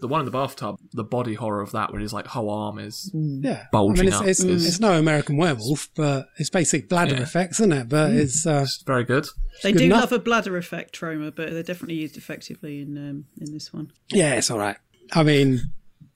[0.00, 2.78] The one in the bathtub, the body horror of that, where his like whole arm
[2.78, 4.26] is Yeah, bulging I mean, it's, up.
[4.26, 7.22] it's, is it's no American Werewolf, but it's basic bladder Yeah.
[7.22, 7.88] effects, isn't it?
[7.88, 9.26] But it's uh, very good.
[9.62, 10.00] They good do enough.
[10.00, 13.92] love a bladder effect Troma, but they're definitely used effectively in um, in this one.
[14.10, 14.76] yeah, it's all right.
[15.12, 15.60] I mean,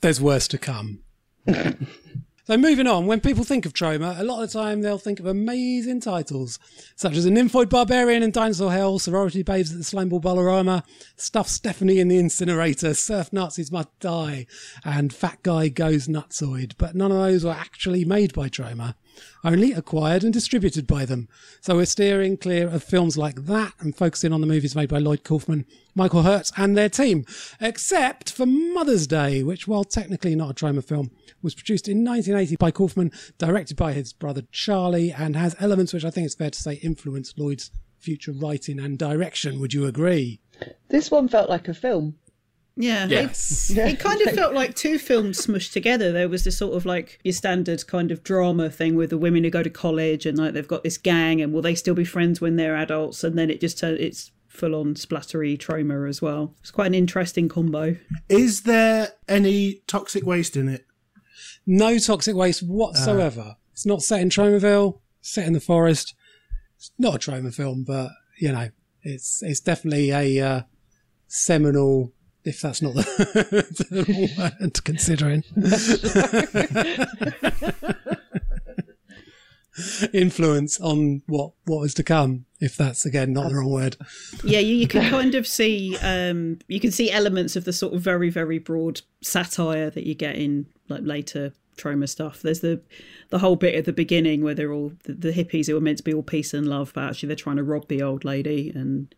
[0.00, 1.00] there's worse to come.
[2.46, 5.18] So moving on, when people think of Troma, a lot of the time they'll think
[5.18, 6.60] of amazing titles,
[6.94, 10.84] such as A Nymphoid Barbarian in Dinosaur Hell, Sorority Babes at the Slimeball Bowl-O-Rama,
[11.16, 14.46] Stuff Stephanie in the Incinerator, Surf Nazis Must Die,
[14.84, 16.74] and Fat Guy Goes Nutzoid.
[16.78, 18.94] But none of those were actually made by Troma,
[19.44, 21.28] only acquired and distributed by them.
[21.60, 24.98] So we're steering clear of films like that and focusing on the movies made by
[24.98, 27.24] Lloyd Kaufman, Michael Herz, and their team,
[27.60, 31.10] except for Mother's Day, which, while technically not a Troma film,
[31.42, 36.04] was produced in 1980 by Kaufman, directed by his brother Charlie, and has elements which
[36.04, 39.58] I think it's fair to say influenced Lloyd's future writing and direction.
[39.60, 40.40] Would you agree?
[40.88, 42.16] This one felt like a film.
[42.76, 43.70] Yeah, Yes.
[43.70, 46.12] It, it kind of felt like two films smushed together.
[46.12, 49.44] There was this sort of like your standard kind of drama thing with the women
[49.44, 52.04] who go to college and like they've got this gang and will they still be
[52.04, 53.24] friends when they're adults?
[53.24, 56.54] And then it just turns it's full on splattery Troma as well.
[56.60, 57.96] It's quite an interesting combo.
[58.28, 60.84] Is there any toxic waste in it?
[61.66, 63.56] No toxic waste whatsoever.
[63.72, 66.14] it's not set in Tromaville, set in the forest.
[66.76, 68.68] It's not a Troma film, but you know,
[69.02, 70.62] it's it's definitely a uh,
[71.26, 72.12] seminal.
[72.46, 73.02] If that's not the,
[73.90, 75.42] the word considering
[80.12, 83.96] influence on what what was to come, if that's again not the wrong word.
[84.44, 87.94] Yeah, you, you can kind of see um you can see elements of the sort
[87.94, 92.42] of very very broad satire that you get in like later Troma stuff.
[92.42, 92.80] There's the
[93.30, 95.98] the whole bit at the beginning where they're all the, the hippies who are meant
[95.98, 98.72] to be all peace and love, but actually they're trying to rob the old lady
[98.74, 99.14] and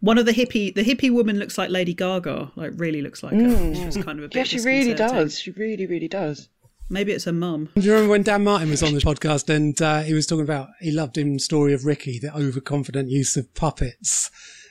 [0.00, 3.34] one of the hippie the hippie woman looks like Lady Gaga, like really looks like
[3.34, 3.74] her.
[3.74, 5.38] She was kind of a bit Yeah, she really does.
[5.38, 6.48] She really, really does.
[6.90, 7.68] Maybe it's her mum.
[7.74, 10.44] Do you remember when Dan Martin was on the podcast and uh, he was talking
[10.44, 14.30] about he loved him Story of Ricky the overconfident use of puppets.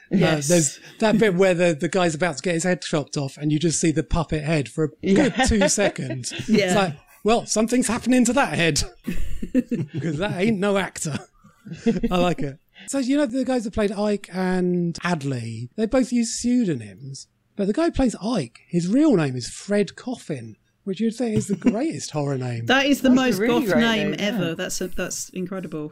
[0.09, 0.49] Yes.
[0.49, 3.37] Uh, there's that bit where the, the guy's about to get his head chopped off
[3.37, 6.33] and you just see the puppet head for a good two seconds.
[6.47, 6.65] Yeah.
[6.65, 8.81] It's like, well, something's happening to that head
[9.53, 11.19] because that ain't no actor.
[12.09, 12.57] I like it.
[12.87, 17.67] So, you know, the guys that played Ike and Addley, they both use pseudonyms, but
[17.67, 21.47] the guy who plays Ike, his real name is Fred Coffin, which you'd think is
[21.47, 22.65] the greatest horror name.
[22.67, 24.47] That is the That's most really goth great name name, ever.
[24.49, 24.53] yeah.
[24.55, 25.91] That's a, that's incredible.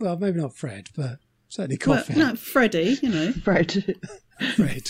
[0.00, 2.18] Well, maybe not Fred, but certainly Well, Coffin.
[2.18, 3.32] no, Freddie, you know.
[3.44, 3.72] Fred.
[4.56, 4.88] Fred.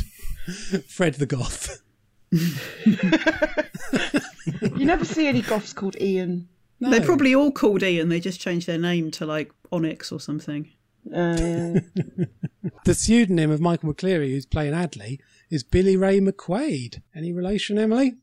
[0.88, 1.80] Fred the Goth.
[4.76, 6.48] you never see any goths called Ian.
[6.80, 6.90] No.
[6.90, 8.08] They're probably all called Ian.
[8.08, 10.70] They just changed their name to like Onyx or something.
[11.12, 12.24] Uh, yeah.
[12.84, 15.18] The pseudonym of Michael McCleary, who's playing Addley,
[15.50, 17.02] is Billy Ray McQuaid.
[17.14, 18.14] Any relation, Emily?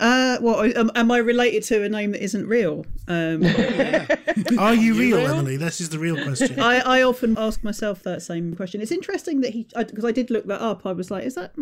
[0.00, 2.86] Uh, well, am, am I related to a name that isn't real?
[3.08, 3.44] Um,
[4.58, 5.56] Are you real, Emily?
[5.56, 6.60] This is the real question.
[6.60, 8.80] I, I often ask myself that same question.
[8.80, 10.86] It's interesting that he, because I, did look that up.
[10.86, 11.52] I was like, is that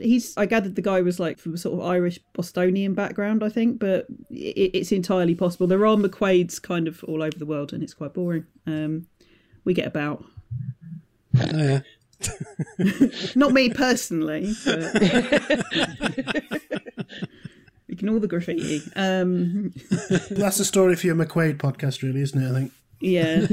[0.00, 0.36] he's?
[0.36, 3.80] I gathered the guy was like from a sort of Irish Bostonian background, I think,
[3.80, 5.66] but it, it's entirely possible.
[5.66, 8.46] There are McQuaids kind of all over the world, and it's quite boring.
[8.68, 9.08] Um,
[9.64, 10.24] we get about.
[11.40, 11.80] Oh, yeah.
[13.34, 14.78] Not me personally, but
[17.88, 18.82] ignore the graffiti.
[18.96, 19.74] Um,
[20.30, 22.50] That's a story for your McQuaid podcast, really, isn't it?
[22.50, 22.72] I think.
[23.00, 23.40] yeah,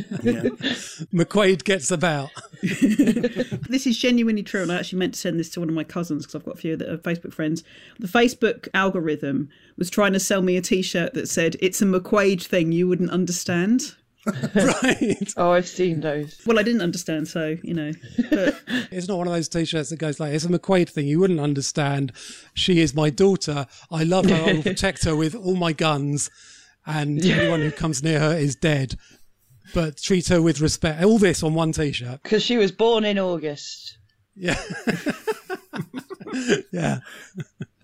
[1.13, 2.29] McQuaid gets about.
[2.61, 5.83] this is genuinely true, and I actually meant to send this to one of my
[5.83, 7.63] cousins because I've got a few that are Facebook friends.
[7.99, 12.43] The Facebook algorithm was trying to sell me a T-shirt that said "It's a McQuaid
[12.45, 13.95] thing you wouldn't understand."
[14.55, 15.33] right.
[15.35, 16.39] oh, I've seen those.
[16.45, 17.91] Well, I didn't understand, so you know.
[18.29, 21.07] But It's not one of those t-shirts that goes like, it's a McQuaid thing.
[21.07, 22.11] You wouldn't understand.
[22.53, 23.65] She is my daughter.
[23.89, 24.35] I love her.
[24.35, 26.29] I will protect her with all my guns.
[26.85, 28.95] And anyone who comes near her is dead.
[29.73, 31.03] But treat her with respect.
[31.03, 32.21] All this on one t-shirt.
[32.23, 33.97] Because she was born in August.
[34.35, 34.59] Yeah.
[36.71, 36.99] yeah.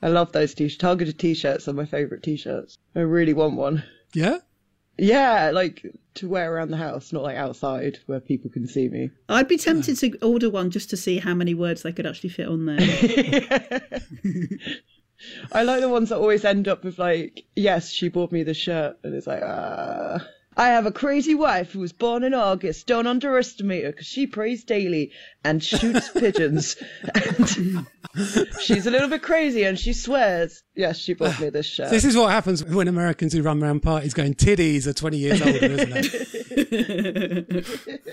[0.01, 0.77] I love those t-shirts.
[0.77, 2.77] Targeted t-shirts are my favourite t-shirts.
[2.95, 3.83] I really want one.
[4.13, 4.39] Yeah?
[4.97, 5.85] Yeah, like
[6.17, 9.11] to wear around the house, not like outside where people can see me.
[9.29, 12.29] I'd be tempted to order one just to see how many words they could actually
[12.29, 12.79] fit on there.
[15.51, 18.53] I like the ones that always end up with like, yes, she bought me the
[18.53, 20.25] shirt, and it's like, ah.
[20.59, 22.87] I have a crazy wife who was born in August.
[22.87, 25.11] Don't underestimate her because she prays daily
[25.43, 26.77] and shoots pigeons.
[27.13, 27.85] And
[28.61, 30.63] she's a little bit crazy and she swears.
[30.75, 31.89] Yes, she bought me this shirt.
[31.89, 35.41] This is what happens when Americans who run around parties going, titties are 20 years
[35.41, 36.05] older, isn't it?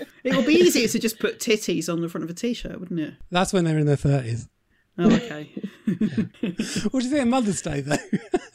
[0.23, 2.99] it would be easier to just put titties on the front of a T-shirt, wouldn't
[2.99, 3.13] it?
[3.31, 4.47] That's when they're in their 30s.
[4.97, 5.49] Oh, okay.
[6.91, 7.97] What do you think of Mother's Day, though?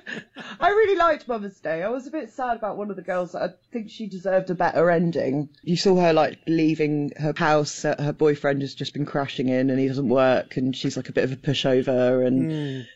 [0.62, 1.84] I really liked Mother's Day.
[1.84, 3.36] I was a bit sad about one of the girls.
[3.36, 5.50] I think she deserved a better ending.
[5.64, 7.86] You saw her like leaving her house.
[7.86, 11.10] uh, Her boyfriend has just been crashing in, and he doesn't work, and she's like
[11.10, 12.26] a bit of a pushover.
[12.26, 12.88] And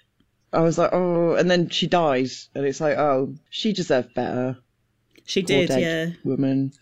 [0.51, 1.35] I was like, oh.
[1.35, 4.57] And then she dies, and it's like, oh, she deserved better.
[5.25, 6.15] She Poor did, dead yeah.
[6.23, 6.73] Woman.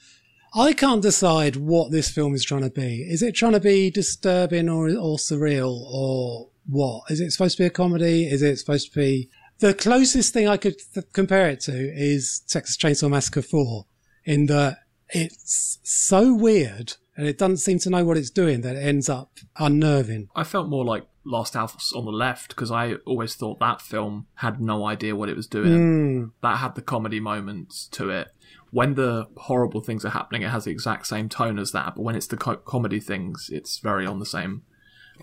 [0.54, 3.04] I can't decide what this film is trying to be.
[3.04, 7.04] Is it trying to be disturbing or, or surreal or what?
[7.10, 8.28] Is it supposed to be a comedy?
[8.28, 9.30] Is it supposed to be.
[9.60, 13.86] The closest thing I could th- compare it to is Texas Chainsaw Massacre 4,
[14.26, 18.76] in that it's so weird and it doesn't seem to know what it's doing that
[18.76, 20.30] it ends up unnerving.
[20.36, 24.28] I felt more like Last House on the Left because I always thought that film
[24.36, 25.78] had no idea what it was doing.
[25.78, 26.26] Hmm.
[26.42, 28.30] That had the comedy moments to it.
[28.72, 31.96] When the horrible things are happening, it has the exact same tone as that.
[31.96, 34.64] But when it's the co- comedy things, it's very on the same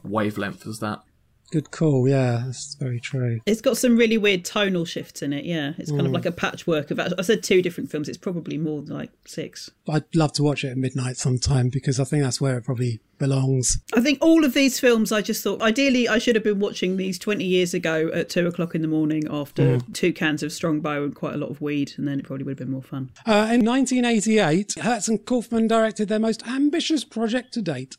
[0.05, 1.01] wavelength as that.
[1.51, 3.41] Good call, yeah, that's very true.
[3.47, 5.73] It's got some really weird tonal shifts in it, yeah.
[5.79, 7.01] It's kind of like a patchwork of.
[7.01, 9.71] I said two different films, it's probably more than like six.
[9.89, 13.01] I'd love to watch it at midnight sometime because I think that's where it probably
[13.19, 13.79] belongs.
[13.95, 16.97] I think all of these films, I just thought, ideally, I should have been watching
[16.97, 21.05] these 20 years ago at two o'clock in the morning after two cans of Strongbow
[21.05, 23.11] and quite a lot of weed, and then it probably would have been more fun.
[23.27, 27.97] Uh, in 1988, Herz and Kaufman directed their most ambitious project to date,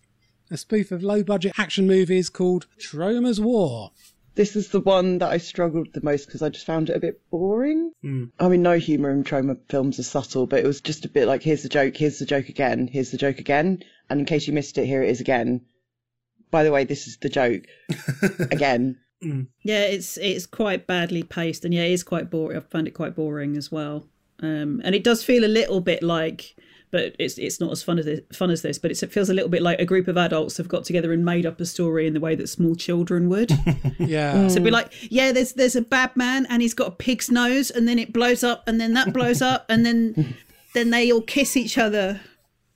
[0.51, 3.91] a spoof of low budget action movies called Troma's War.
[4.35, 6.99] This is the one that I struggled the most because I just found it a
[6.99, 7.91] bit boring.
[8.39, 11.27] I mean, no humour in Troma films are subtle, but it was just a bit
[11.27, 14.47] like, here's the joke, here's the joke again, here's the joke again, and in case
[14.47, 15.65] you missed it, here it is again.
[16.51, 17.65] By the way, this is the joke
[18.51, 18.99] again.
[19.21, 22.57] Yeah, it's it's quite badly paced, and yeah, it is quite boring.
[22.57, 24.07] I found it quite boring as well,
[24.41, 26.55] um, and it does feel a little bit like,
[26.91, 28.79] but it's it's not as fun as this, fun as this.
[28.79, 31.13] But it's, it feels a little bit like a group of adults have got together
[31.13, 33.51] and made up a story in the way that small children would.
[33.99, 34.47] Yeah.
[34.47, 34.73] So it'd be mm.
[34.73, 37.99] like, yeah, there's there's a bad man and he's got a pig's nose, and then
[37.99, 40.35] it blows up, and then that blows up, and then
[40.73, 42.21] then they all kiss each other,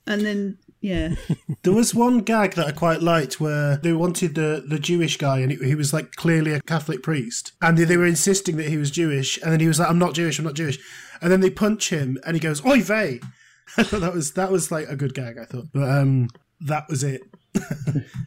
[0.06, 1.14] and then yeah,
[1.62, 5.38] There was one gag that I quite liked where they wanted the, the Jewish guy
[5.38, 7.52] and he, he was like clearly a Catholic priest.
[7.62, 9.40] And they, they were insisting that he was Jewish.
[9.40, 10.78] And then he was like, I'm not Jewish, I'm not Jewish.
[11.22, 13.20] And then they punch him and he goes, Oy vey.
[13.76, 15.68] I thought that was, that was like a good gag, I thought.
[15.72, 16.28] But um,
[16.60, 17.22] that was it.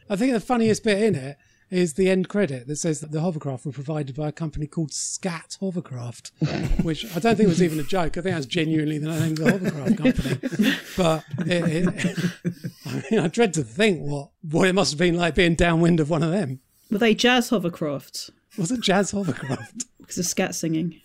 [0.10, 1.38] I think the funniest bit in it
[1.69, 4.93] is the end credit that says that the hovercraft were provided by a company called
[4.93, 6.32] Scat Hovercraft,
[6.84, 8.17] which I don't think was even a joke.
[8.17, 10.76] I think that's genuinely the name of the hovercraft company.
[10.95, 12.54] But it, it,
[12.86, 16.00] I mean, I dread to think what, what it must have been like being downwind
[16.00, 16.62] of one of them.
[16.89, 19.86] were they jazz hovercrafts Was it Jazz Hovercraft?
[20.00, 21.02] because of scat singing?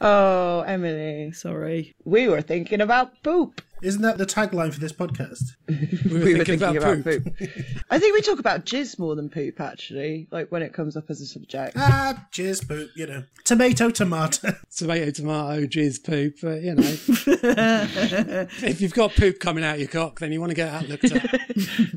[0.00, 3.60] Oh, Emily, Sorry, we were thinking about poop.
[3.82, 5.42] Isn't that the tagline for this podcast?
[5.68, 7.26] We were, We were thinking, about, poop.
[7.90, 11.10] I think we talk about jizz more than poop, actually, like when it comes up
[11.10, 11.76] as a subject.
[11.76, 13.24] ah, jizz, poop, you know.
[13.44, 14.54] Tomato, tomato.
[14.76, 16.36] Tomato, tomato, jizz, poop.
[16.40, 16.96] But, you know,
[18.62, 21.04] if you've got poop coming out your cock, then you want to get that looked
[21.04, 21.40] at.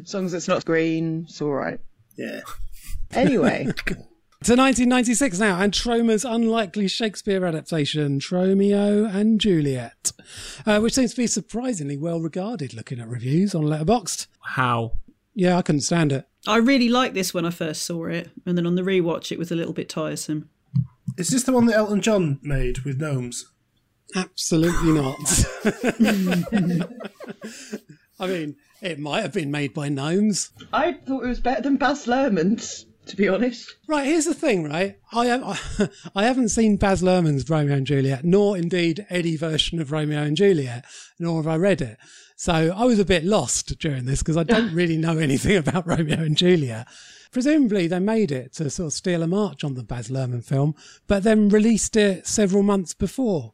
[0.03, 1.80] As long as it's not green, it's all right.
[2.17, 2.41] yeah.
[3.12, 3.69] Anyway,
[4.43, 10.12] To 1996 now, and Troma's unlikely Shakespeare adaptation, Tromeo and Juliet,
[10.65, 14.28] uh, which seems to be surprisingly well regarded looking at reviews on Letterboxd.
[14.41, 14.91] How?
[15.34, 16.28] Yeah, I couldn't stand it.
[16.45, 19.39] I really liked this when I first saw it, and then on the rewatch, it
[19.39, 20.50] was a little bit tiresome.
[21.17, 23.52] Is this the one that Elton John made with gnomes?
[24.15, 25.45] Absolutely not.
[28.19, 30.52] I mean, it might have been made by gnomes.
[30.71, 33.76] I thought it was better than Baz Luhrmann's, to be honest.
[33.88, 34.98] Right, here's the thing, right?
[35.12, 39.91] I have, I haven't seen Baz Luhrmann's Romeo and Juliet, nor indeed any version of
[39.91, 40.86] Romeo and Juliet,
[41.20, 41.98] nor have I read it.
[42.36, 45.88] So I was a bit lost during this because I don't really know anything about
[45.88, 46.88] Romeo and Juliet.
[47.32, 50.76] Presumably they made it to sort of steal a march on the Baz Luhrmann film,
[51.08, 53.54] but then released it several months before.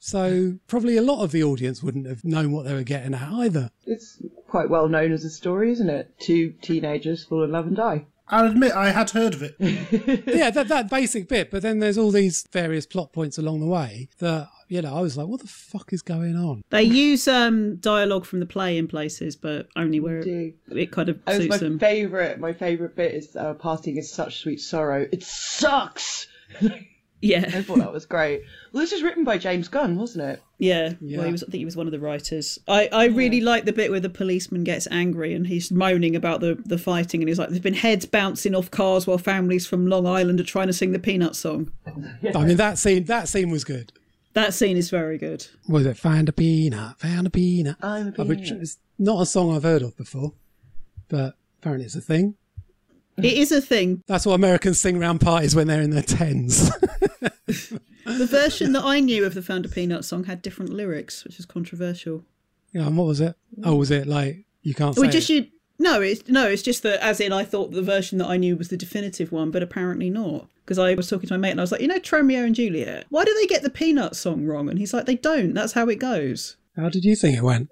[0.00, 3.32] So probably a lot of the audience wouldn't have known what they were getting at
[3.32, 3.70] either.
[3.86, 6.14] It's quite well known as a story, isn't it?
[6.18, 8.06] Two teenagers fall in love and die.
[8.30, 9.56] I'll admit I had heard of it.
[10.26, 13.66] yeah, that that basic bit, but then there's all these various plot points along the
[13.66, 16.62] way that you know I was like, what the fuck is going on?
[16.70, 20.52] They use um, dialogue from the play in places, but only where do.
[20.70, 21.78] it kind of That was my them.
[21.78, 22.38] favourite.
[22.38, 25.06] My favourite bit is uh, parting is such sweet sorrow.
[25.10, 26.26] It sucks.
[27.22, 28.42] I thought that was great.
[28.72, 30.42] Well, this was written by James Gunn, wasn't it?
[30.58, 30.92] yeah.
[31.00, 31.18] Yeah.
[31.18, 31.42] Well, he was.
[31.42, 32.58] I think he was one of the writers.
[32.68, 36.40] I, I really like the bit where the policeman gets angry and he's moaning about
[36.40, 39.86] the, the fighting, and he's like, "There's been heads bouncing off cars while families from
[39.86, 41.72] Long Island are trying to sing the Peanut song."
[42.34, 43.92] I mean that scene that scene was good.
[44.34, 45.44] That scene is very good.
[45.66, 47.76] What was it found a peanut, found a peanut?
[47.82, 48.62] I'm a Uh, Which peanut.
[48.62, 50.34] is not a song I've heard of before,
[51.08, 52.36] but apparently it's a thing.
[53.16, 54.04] It is a thing.
[54.06, 56.70] That's what Americans sing around parties when they're in their tens.
[57.20, 61.38] The version that I knew of the Found a Peanut song had different lyrics, which
[61.38, 62.24] is controversial.
[62.72, 63.36] yeah, and what was it?
[63.64, 65.02] Oh, was it like you can't say?
[65.02, 65.34] Well, just it?
[65.34, 65.46] you.
[65.78, 68.56] No, it's no, it's just that as in I thought the version that I knew
[68.56, 70.48] was the definitive one, but apparently not.
[70.64, 72.54] Because I was talking to my mate and I was like, you know, Tromeo and
[72.54, 73.06] Juliet.
[73.10, 74.68] Why do they get the Peanut song wrong?
[74.68, 75.54] And he's like, they don't.
[75.54, 76.56] That's how it goes.
[76.76, 77.68] How did you think it went?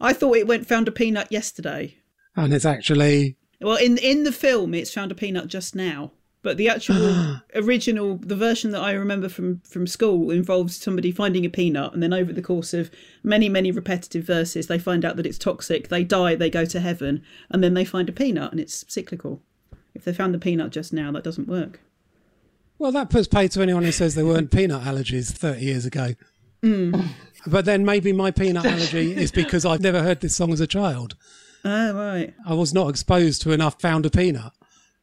[0.00, 1.96] I thought it went Found a Peanut yesterday.
[2.34, 6.12] And it's actually Well, in in the film, it's Found a Peanut just now.
[6.44, 11.46] But the actual original, the version that I remember from from school involves somebody finding
[11.46, 12.90] a peanut, and then over the course of
[13.24, 15.88] many many repetitive verses, they find out that it's toxic.
[15.88, 19.40] They die, they go to heaven, and then they find a peanut, and it's cyclical.
[19.94, 21.80] If they found the peanut just now, that doesn't work.
[22.78, 26.14] well, that puts pay to anyone who says there weren't peanut allergies thirty years ago.
[26.62, 27.08] Mm.
[27.46, 30.66] But then maybe my peanut allergy is because I've never heard this song as a
[30.66, 31.16] child.
[31.64, 32.34] Oh right.
[32.46, 34.52] I was not exposed to enough found a peanut.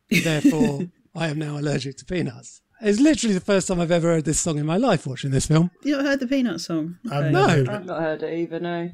[0.10, 0.82] Therefore,
[1.14, 2.62] I am now allergic to peanuts.
[2.82, 5.46] It's literally the first time I've ever heard this song in my life watching this
[5.46, 5.70] film.
[5.84, 6.98] You not heard the peanut song?
[7.12, 7.66] I've No.
[7.70, 8.92] I've not heard it either, no.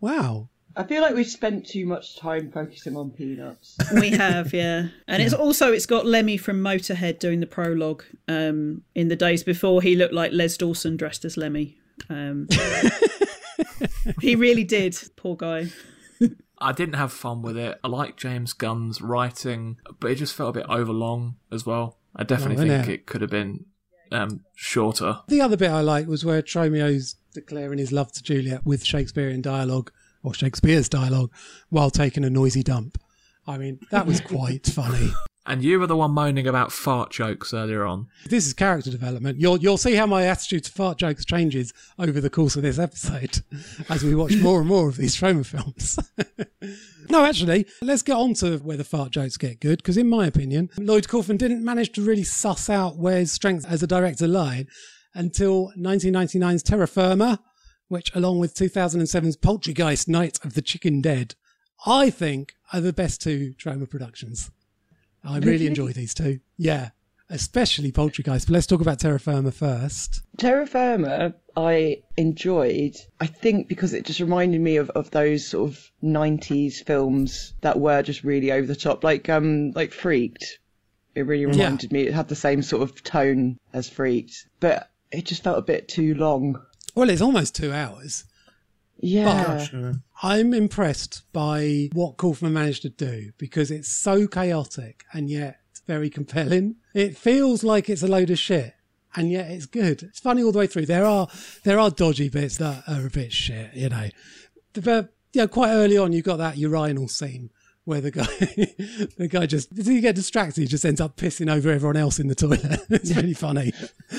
[0.00, 0.48] Wow.
[0.76, 3.76] I feel like we've spent too much time focusing on peanuts.
[3.94, 4.88] We have, yeah.
[5.06, 8.04] And it's also it's got Lemmy from Motorhead doing the prologue.
[8.26, 11.78] Um, in the days before, he looked like Les Dawson dressed as Lemmy.
[12.08, 12.48] Um,
[14.20, 14.96] he really did.
[15.16, 15.68] Poor guy.
[16.62, 17.78] I didn't have fun with it.
[17.82, 21.98] I like James Gunn's writing, but it just felt a bit overlong as well.
[22.14, 22.92] I definitely Oh, think innit?
[22.94, 23.64] it could have been
[24.10, 25.20] um, shorter.
[25.28, 29.40] The other bit I liked was where Tromeo's declaring his love to Juliet with Shakespearean
[29.42, 29.90] dialogue,
[30.22, 31.32] or Shakespeare's dialogue,
[31.70, 32.98] while taking a noisy dump.
[33.46, 35.10] I mean, that was quite funny.
[35.44, 38.06] And you were the one moaning about fart jokes earlier on.
[38.26, 39.40] This is character development.
[39.40, 42.78] You'll you'll see how my attitude to fart jokes changes over the course of this
[42.78, 43.42] episode
[43.88, 45.98] as we watch more and more of these Troma films.
[47.10, 50.26] no, actually, let's get on to where the fart jokes get good, because in my
[50.26, 54.28] opinion, Lloyd Kaufman didn't manage to really suss out where his strengths as a director
[54.28, 54.66] lie
[55.12, 57.40] until 1999's Terror Firmer,
[57.88, 61.34] which, along with 2007's Poultrygeist Night of the Chicken Dead,
[61.84, 64.50] I think are the best two Troma productions.
[65.24, 66.40] I really enjoy these two.
[66.56, 66.90] Yeah,
[67.28, 68.46] especially Poultrygeist.
[68.46, 70.22] But let's talk about Terror Firmer first.
[70.36, 75.70] Terror Firmer, I enjoyed, I think because it just reminded me of, of those sort
[75.70, 80.58] of 90s films that were just really over the top, like um like Freaked.
[81.14, 85.26] It really reminded me, it had the same sort of tone as Freaked, but it
[85.26, 86.62] just felt a bit too long.
[86.94, 88.24] Well, it's almost two hours.
[89.02, 89.44] Yeah.
[89.44, 89.92] Gosh, uh,
[90.22, 96.08] I'm impressed by what Kaufman managed to do because it's so chaotic and yet very
[96.08, 96.76] compelling.
[96.94, 98.74] It feels like it's a load of shit.
[99.14, 100.02] And yet it's good.
[100.04, 100.86] It's funny all the way through.
[100.86, 101.28] There are
[101.64, 104.08] there are dodgy bits that are a bit shit, you know.
[104.72, 107.50] But yeah, quite early on you got that urinal scene
[107.84, 108.24] where the guy
[109.16, 112.18] the guy just does he get distracted, he just ends up pissing over everyone else
[112.20, 112.80] in the toilet.
[112.90, 113.72] it's really funny.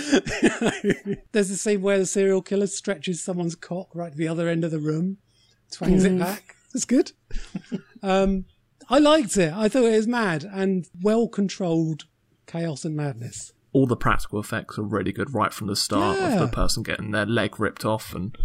[1.32, 4.64] There's the scene where the serial killer stretches someone's cock right to the other end
[4.64, 5.18] of the room,
[5.72, 6.56] twangs it back.
[6.74, 7.12] It's good.
[8.02, 8.46] um,
[8.90, 9.54] I liked it.
[9.54, 12.04] I thought it was mad and well controlled
[12.48, 13.54] chaos and madness.
[13.72, 16.34] All the practical effects are really good right from the start Yeah.
[16.34, 18.38] of the person getting their leg ripped off, and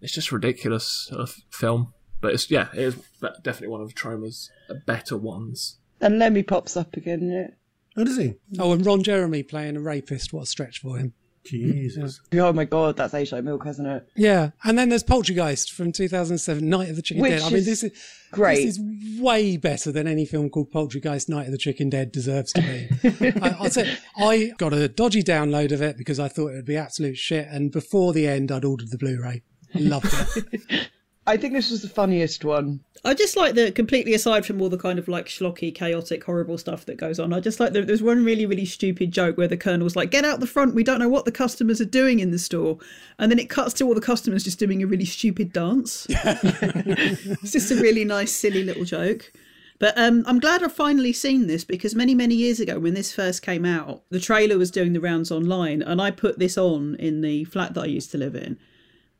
[0.00, 1.10] it's just ridiculous
[1.50, 1.92] film.
[2.20, 2.96] But it's yeah, it is
[3.42, 4.50] definitely one of Troma's
[4.86, 5.76] better ones.
[6.00, 7.54] And Lemmy pops up again in it.
[7.94, 8.34] what is he?
[8.58, 10.32] Oh, and Ron Jeremy playing a rapist.
[10.32, 11.14] What a stretch for him.
[11.46, 12.20] Jesus.
[12.34, 14.08] Oh my god, that's aged like milk, hasn't it?
[14.16, 17.42] Yeah, and then there's Poultrygeist from 2007, Night of the Chicken Which Dead.
[17.42, 17.92] I mean, this is
[18.32, 18.64] great.
[18.64, 22.52] This is way better than any film called Poultrygeist: Night of the Chicken Dead deserves
[22.54, 23.32] to be.
[23.40, 26.64] I, I'll say I got a dodgy download of it because I thought it would
[26.64, 29.42] be absolute shit, and before the end, I'd ordered the Blu-ray.
[29.74, 30.88] I loved it.
[31.26, 32.80] I think this was the funniest one.
[33.04, 36.56] I just like the completely aside from all the kind of like schlocky, chaotic, horrible
[36.56, 37.32] stuff that goes on.
[37.32, 40.24] I just like the, there's one really, really stupid joke where the colonel's like, "Get
[40.24, 40.74] out the front!
[40.74, 42.78] We don't know what the customers are doing in the store,"
[43.18, 46.06] and then it cuts to all the customers just doing a really stupid dance.
[46.10, 49.32] it's just a really nice, silly little joke.
[49.78, 53.12] But um, I'm glad I've finally seen this because many, many years ago, when this
[53.12, 56.94] first came out, the trailer was doing the rounds online, and I put this on
[56.96, 58.58] in the flat that I used to live in.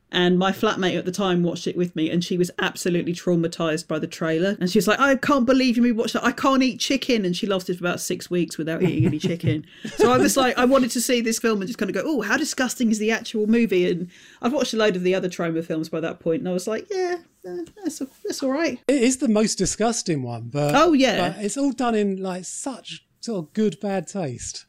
[0.09, 3.87] And my flatmate at the time watched it with me, and she was absolutely traumatized
[3.89, 4.55] by the trailer.
[4.59, 6.23] And she was like, "I can't believe you watched that.
[6.23, 9.65] I can't eat chicken." And she lasted for about six weeks without eating any chicken.
[9.97, 12.03] so I was like, I wanted to see this film and just kind of go,
[12.05, 14.09] "Oh, how disgusting is the actual movie?" And
[14.41, 16.67] I've watched a load of the other Troma films by that point, and I was
[16.67, 20.93] like, "Yeah, eh, that's that's all right." It is the most disgusting one, but Oh,
[20.93, 21.31] yeah.
[21.33, 24.66] but it's all done in like such sort of good bad taste.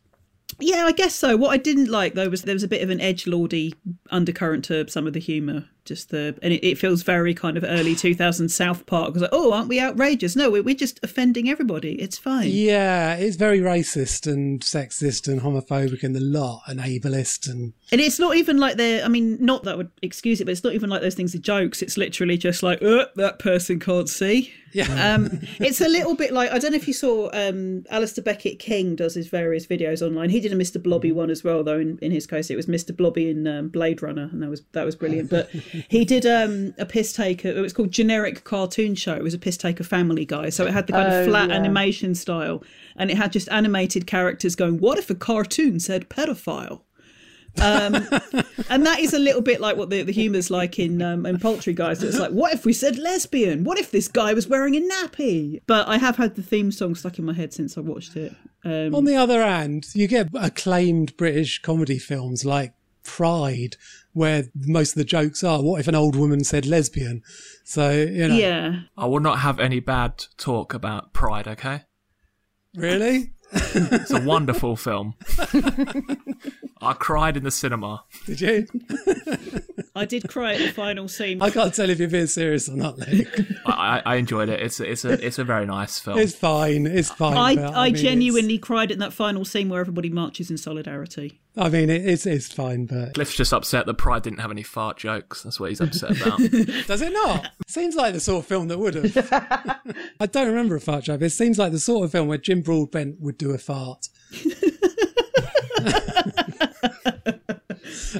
[0.60, 1.36] Yeah, I guess so.
[1.36, 3.74] What I didn't like though was there was a bit of an edge lordy
[4.10, 7.64] undercurrent to some of the humour Just the and it, it feels very kind of
[7.64, 9.10] early 2000s South Park.
[9.10, 10.36] It's like, oh, aren't we outrageous?
[10.36, 12.00] No, we're, we're just offending everybody.
[12.00, 12.48] It's fine.
[12.50, 18.00] Yeah, it's very racist and sexist and homophobic and the lot and ableist and And
[18.00, 20.74] it's not even like they're, I mean, not that would excuse it, but it's not
[20.74, 21.82] even like those things are jokes.
[21.82, 24.52] It's literally just like, uh, that person can't see.
[24.72, 25.14] yeah.
[25.14, 28.96] Um, it's a little bit like, I don't know if you saw um, Alasdair Beckett-King
[28.96, 30.30] does his various videos online.
[30.30, 30.82] He did a Mr.
[30.82, 32.94] Blobby one as well, though, in, in his case, it was Mr.
[32.94, 35.30] Blobby in um, Blade Runner, and that was that was brilliant.
[35.30, 35.50] But
[35.88, 39.14] he did um, a piss taker, it was called Generic Cartoon Show.
[39.14, 40.48] It was a piss taker family guy.
[40.50, 41.56] So it had the kind Oh, of flat yeah.
[41.56, 42.62] animation style,
[42.96, 46.82] and it had just animated characters going, What if a cartoon said pedophile?
[47.62, 47.94] um,
[48.70, 51.38] and that is a little bit like what the, the humour's like in um, in
[51.38, 52.02] Poultrygeist.
[52.02, 53.64] It's like, what if we said lesbian?
[53.64, 55.60] What if this guy was wearing a nappy?
[55.66, 58.34] But I have had the theme song stuck in my head since I watched it.
[58.64, 63.76] Um, On the other hand, you get acclaimed British comedy films like Pride,
[64.18, 67.22] where most of the jokes are, what if an old woman said lesbian?
[67.64, 68.34] So, you know.
[68.34, 71.82] yeah, I will not have any bad talk about Pride, okay?
[72.74, 73.32] Really?
[73.50, 75.14] It's a wonderful film.
[76.82, 78.04] I cried in the cinema.
[78.26, 78.66] Did you?
[79.94, 81.40] I did cry at the final scene.
[81.40, 83.38] I can't tell if you're being serious or not, Luke.
[83.64, 84.60] I, I I enjoyed it.
[84.60, 86.18] It's a, it's a it's a very nice film.
[86.18, 86.86] It's fine.
[86.86, 87.36] It's fine.
[87.36, 90.58] I, but, I, mean, it's- genuinely cried in that final scene where everybody marches in
[90.58, 91.40] solidarity.
[91.58, 94.62] I mean, it, it's it's fine, but Cliff's just upset that Pride didn't have any
[94.62, 95.42] fart jokes.
[95.42, 96.38] That's what he's upset about.
[96.86, 97.48] does it not?
[97.66, 99.80] Seems like the sort of film that would have.
[100.20, 101.20] I don't remember a fart joke.
[101.20, 104.08] But it seems like the sort of film where Jim Broadbent would do a fart.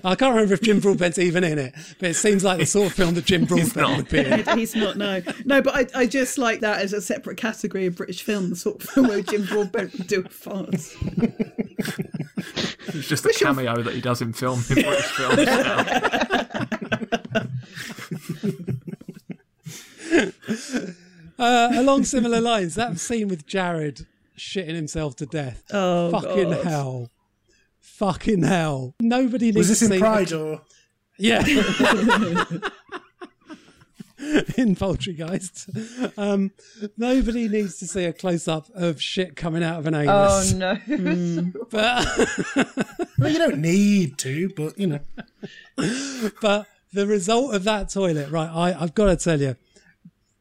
[0.04, 2.88] I can't remember if Jim Broadbent's even in it, but it seems like the sort
[2.88, 3.96] of film that Jim Broadbent not.
[3.96, 4.58] would be in.
[4.58, 5.22] He's not, no.
[5.44, 8.56] No, but I, I just like that as a separate category of British film, the
[8.56, 10.96] sort of film where Jim Broadbent would do a farce.
[12.88, 15.48] It's just a cameo that he does in film in British films.
[21.38, 24.06] Uh, along similar lines, that scene with Jared
[24.36, 25.62] shitting himself to death.
[25.72, 26.64] Oh, Fucking God.
[26.64, 27.10] hell.
[27.99, 28.94] Fucking hell.
[29.01, 30.61] Nobody needs Was this to in see Pride or?
[31.18, 31.40] Yeah.
[34.57, 36.12] in Poultrygeist.
[36.16, 36.53] Um,
[36.96, 40.55] nobody needs to see a close up of shit coming out of an anus.
[40.55, 40.86] Oh anus.
[40.88, 41.53] no.
[41.70, 42.07] But,
[43.18, 45.01] Well, you don't need to, but you know.
[46.40, 49.57] but the result of that toilet, right, I, I've got to tell you,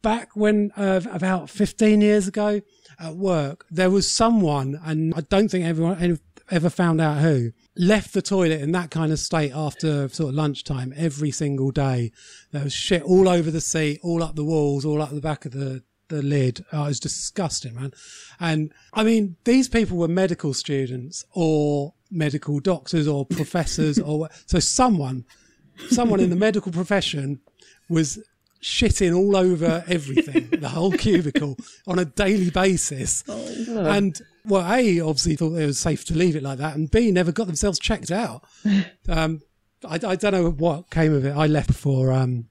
[0.04, 2.62] back when, uh, about 15 years ago
[3.00, 6.20] at work, there was someone, and I don't think everyone any-
[6.50, 10.36] ever found out who, left the toilet in that kind of state after sort of
[10.36, 12.12] lunchtime every single day.
[12.52, 15.46] There was shit all over the seat, all up the walls, all up the back
[15.46, 16.64] of the, the lid.
[16.72, 17.92] Oh, it was disgusting, man.
[18.40, 24.60] And I mean, these people were medical students or medical doctors or professors or so
[24.60, 25.26] someone,
[25.90, 27.42] someone in the medical profession
[27.90, 28.20] was
[28.62, 33.24] shitting all over everything, the whole cubicle on a daily basis.
[33.28, 36.90] Oh, and well, A, obviously thought it was safe to leave it like that, and
[36.90, 38.44] B, never got themselves checked out.
[39.10, 39.42] Um,
[39.88, 41.32] I, I don't know what came of it.
[41.32, 42.12] I left before.
[42.12, 42.50] Um,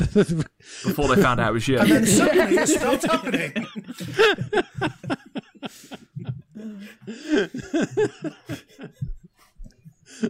[0.12, 1.78] Before they found out it was you.
[1.78, 3.66] And then suddenly it stopped happening.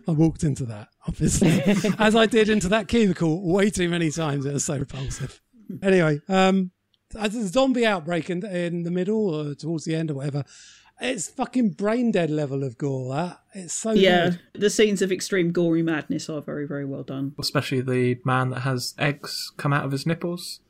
[0.09, 1.51] I walked into that, obviously,
[1.99, 4.45] as I did into that cubicle way too many times.
[4.47, 5.41] It was so repulsive.
[5.83, 6.71] Anyway, um,
[7.19, 10.45] as a zombie outbreak in, in the middle or towards the end or whatever,
[11.01, 13.15] it's fucking brain dead level of gore.
[13.15, 14.63] That it's so Yeah, good.
[14.63, 17.35] the scenes of extreme gory madness are very, very well done.
[17.39, 20.61] Especially the man that has eggs come out of his nipples.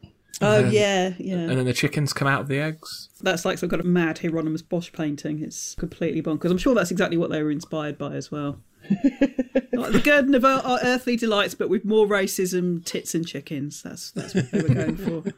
[0.43, 1.35] Oh, then- yeah, yeah.
[1.35, 3.11] And then the chickens come out of the eggs.
[3.21, 5.43] That's like some kind of mad Hieronymus Bosch painting.
[5.43, 6.51] It's completely bonkers.
[6.51, 8.61] I'm sure that's exactly what they were inspired by as well.
[9.73, 13.83] Like the garden of our, our earthly delights, but with more racism, tits, and chickens.
[13.83, 15.33] That's that's what they were going for.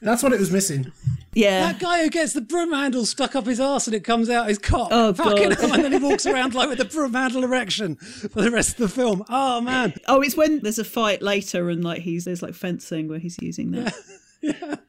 [0.00, 0.92] That's what it was missing.
[1.32, 1.72] Yeah.
[1.72, 4.48] That guy who gets the broom handle stuck up his arse and it comes out
[4.48, 4.88] his cock.
[4.92, 5.58] Oh, Fucking God.
[5.60, 8.72] hell, and then he walks around like with the broom handle erection for the rest
[8.72, 9.24] of the film.
[9.28, 9.94] Oh man.
[10.06, 13.38] Oh, it's when there's a fight later and like he's there's like fencing where he's
[13.40, 13.94] using that.
[14.42, 14.76] Yeah.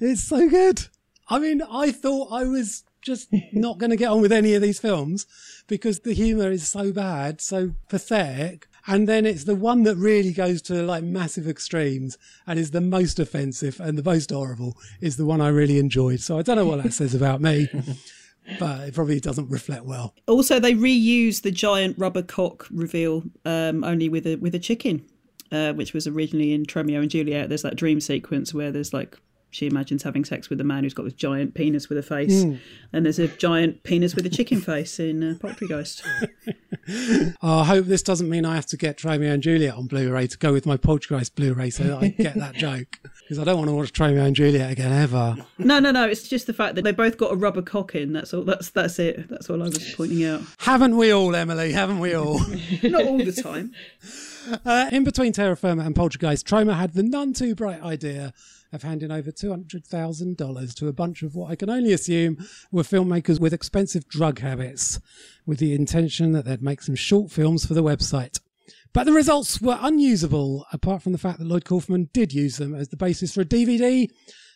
[0.00, 0.88] It's so good.
[1.28, 4.62] I mean, I thought I was just not going to get on with any of
[4.62, 5.26] these films
[5.66, 8.68] because the humour is so bad, so pathetic.
[8.86, 12.80] And then it's the one that really goes to like massive extremes and is the
[12.80, 16.20] most offensive and the most horrible is the one I really enjoyed.
[16.20, 17.68] So I don't know what that says about me,
[18.58, 20.14] but it probably doesn't reflect well.
[20.26, 25.04] Also, they reuse the giant rubber cock reveal um, only with a with a chicken,
[25.52, 27.48] uh, which was originally in Romeo and Juliet.
[27.48, 29.16] There's that dream sequence where there's like
[29.52, 32.42] she imagines having sex with a man who's got this giant penis with a face,
[32.92, 36.02] and there's a giant penis with a chicken face in uh, Poultrygeist.
[36.88, 40.26] Oh, I hope this doesn't mean I have to get Romeo and Juliet on Blu-ray
[40.26, 42.98] to go with my Poultrygeist Blu-ray so that I get that joke.
[43.22, 45.36] Because I don't want to watch Romeo and Juliet again ever.
[45.56, 46.06] No, no, no.
[46.06, 48.12] It's just the fact that they both got a rubber cock in.
[48.12, 48.42] That's all.
[48.42, 49.28] That's that's it.
[49.28, 50.42] That's all I was pointing out.
[50.58, 51.72] Haven't we all, Emily?
[51.72, 52.40] Haven't we all?
[52.82, 53.72] Not all the time.
[54.66, 58.34] Uh, in between Terror Firmer and Poultrygeist, Troma had the none too bright idea
[58.72, 62.38] of handing over $200,000 to a bunch of what I can only assume
[62.70, 64.98] were filmmakers with expensive drug habits,
[65.46, 68.40] with the intention that they'd make some short films for the website.
[68.92, 72.74] But the results were unusable, apart from the fact that Lloyd Kaufman did use them
[72.74, 74.10] as the basis for a DVD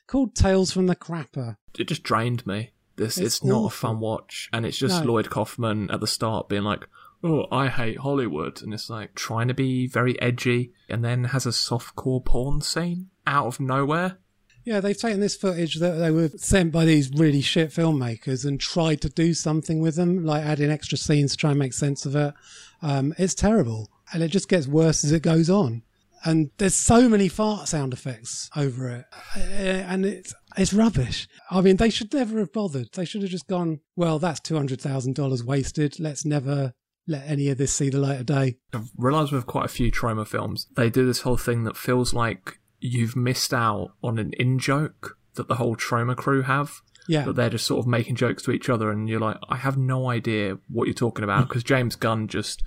[0.06, 1.56] called Tales from the Crapper.
[1.78, 2.72] It just drained me.
[2.96, 5.12] This It's it's, not a fun watch, and it's just No.
[5.12, 6.88] Lloyd Kaufman at the start being like,
[7.22, 11.44] "Oh, I hate Hollywood," and it's like trying to be very edgy, and then has
[11.44, 14.18] a softcore porn scene out of nowhere.
[14.64, 18.58] Yeah, they've taken this footage that they were sent by these really shit filmmakers and
[18.58, 22.04] tried to do something with them, like adding extra scenes to try and make sense
[22.04, 22.34] of it.
[22.82, 23.90] Um, it's terrible.
[24.12, 25.82] And it just gets worse as it goes on.
[26.24, 29.04] And there's so many fart sound effects over it.
[29.36, 31.28] Uh, And it's, it's rubbish.
[31.48, 32.88] I mean, they should never have bothered.
[32.92, 36.00] They should have just gone, well, that's $200,000 wasted.
[36.00, 36.72] Let's never
[37.06, 38.56] let any of this see the light of day.
[38.74, 42.12] I've realised with quite a few Troma films, they do this whole thing that feels
[42.12, 46.80] like you've missed out on an in joke that the whole Troma crew have.
[47.08, 47.24] Yeah.
[47.24, 49.76] That they're just sort of making jokes to each other, and you're like, I have
[49.76, 52.64] no idea what you're talking about because James Gunn just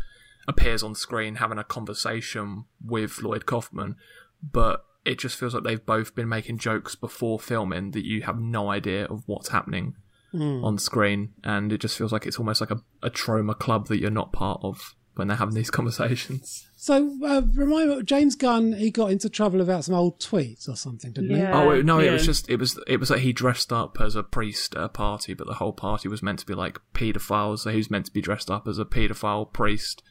[0.47, 3.97] appears on screen having a conversation with Lloyd Kaufman,
[4.41, 8.39] but it just feels like they've both been making jokes before filming that you have
[8.39, 9.95] no idea of what's happening
[10.31, 10.63] hmm.
[10.63, 13.99] on screen, and it just feels like it's almost like a, a Troma club that
[13.99, 16.67] you're not part of when they're having these conversations.
[16.75, 20.75] So, uh, remind me, James Gunn, he got into trouble about some old tweets or
[20.75, 21.41] something, didn't he?
[21.43, 24.15] Oh wait, no, it was just it was it was that he dressed up as
[24.15, 27.59] a priest at a party, but the whole party was meant to be like paedophiles,
[27.59, 30.01] so he was meant to be dressed up as a paedophile priest,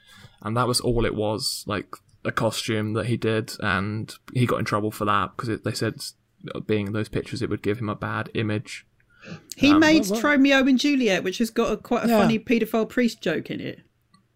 [0.43, 1.89] and that was all it was, like
[2.25, 5.73] a costume that he did, and he got in trouble for that because it, they
[5.73, 5.95] said
[6.67, 8.85] being in those pictures it would give him a bad image.
[9.57, 12.19] He made what- what- Romeo and Juliet, which has got a, quite a Yeah.
[12.21, 13.81] funny paedophile priest joke in it.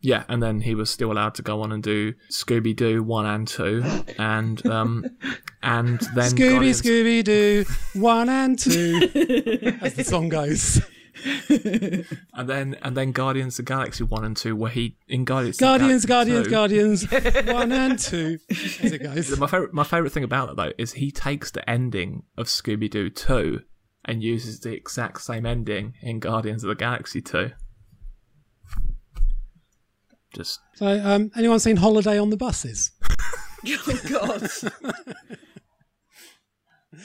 [0.03, 3.24] Yeah, and then he was still allowed to go on and do Scooby Doo one
[3.24, 3.82] and two,
[4.18, 5.05] and um,
[5.62, 7.64] and then Scooby Guardians- Scooby Doo,
[8.00, 10.82] one and two, as the song goes.
[11.48, 15.57] and then and then Guardians of the Galaxy one and two, where he in Guardians
[15.57, 19.38] of Guardians, Galaxy Guardians, 2, Guardians, one and two, as it goes.
[19.38, 22.90] My favorite, my favorite thing about it though is he takes the ending of Scooby
[22.90, 23.61] Doo two
[24.05, 27.53] and uses the exact same ending in Guardians of the Galaxy two.
[30.35, 32.91] Just So, um, anyone seen Holiday on the Buses?
[33.64, 34.49] Oh God!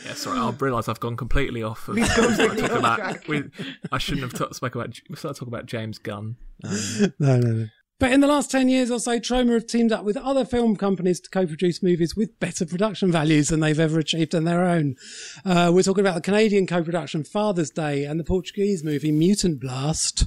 [0.05, 1.87] yeah, sorry, I realise I've gone completely off.
[1.87, 3.43] Of, we started talking about, we,
[3.91, 4.99] I shouldn't have t- spoke about.
[5.09, 6.37] We started talking about James Gunn.
[6.63, 7.67] Um, No, no, no.
[7.99, 10.75] But in the last 10 years or so, Troma have teamed up with other film
[10.75, 14.95] companies to co-produce movies with better production values than they've ever achieved on their own.
[15.43, 20.25] Uh, we're talking about the Canadian co-production Father's Day and the Portuguese movie Mutant Blast.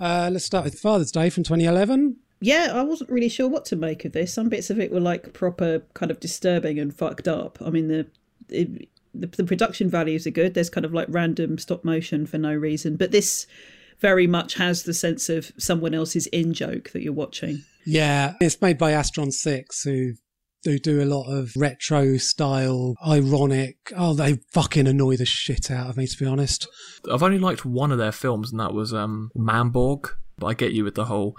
[0.00, 2.16] Uh, let's start with Father's Day from 2011.
[2.44, 4.34] Yeah, I wasn't really sure what to make of this.
[4.34, 7.56] Some bits of it were like proper kind of disturbing and fucked up.
[7.64, 8.06] I mean, the
[8.50, 10.52] it, the, the production values are good.
[10.52, 13.46] There's kind of like random stop motion for no reason, but this
[14.00, 17.64] very much has the sense of someone else's in joke that you're watching.
[17.86, 20.12] Yeah, it's made by Astron 6, who
[20.64, 23.90] do do a lot of retro style, ironic.
[23.96, 26.68] Oh, they fucking annoy the shit out of me, to be honest.
[27.10, 30.10] I've only liked one of their films, and that was um, Manborg.
[30.36, 31.38] But I get you with the whole.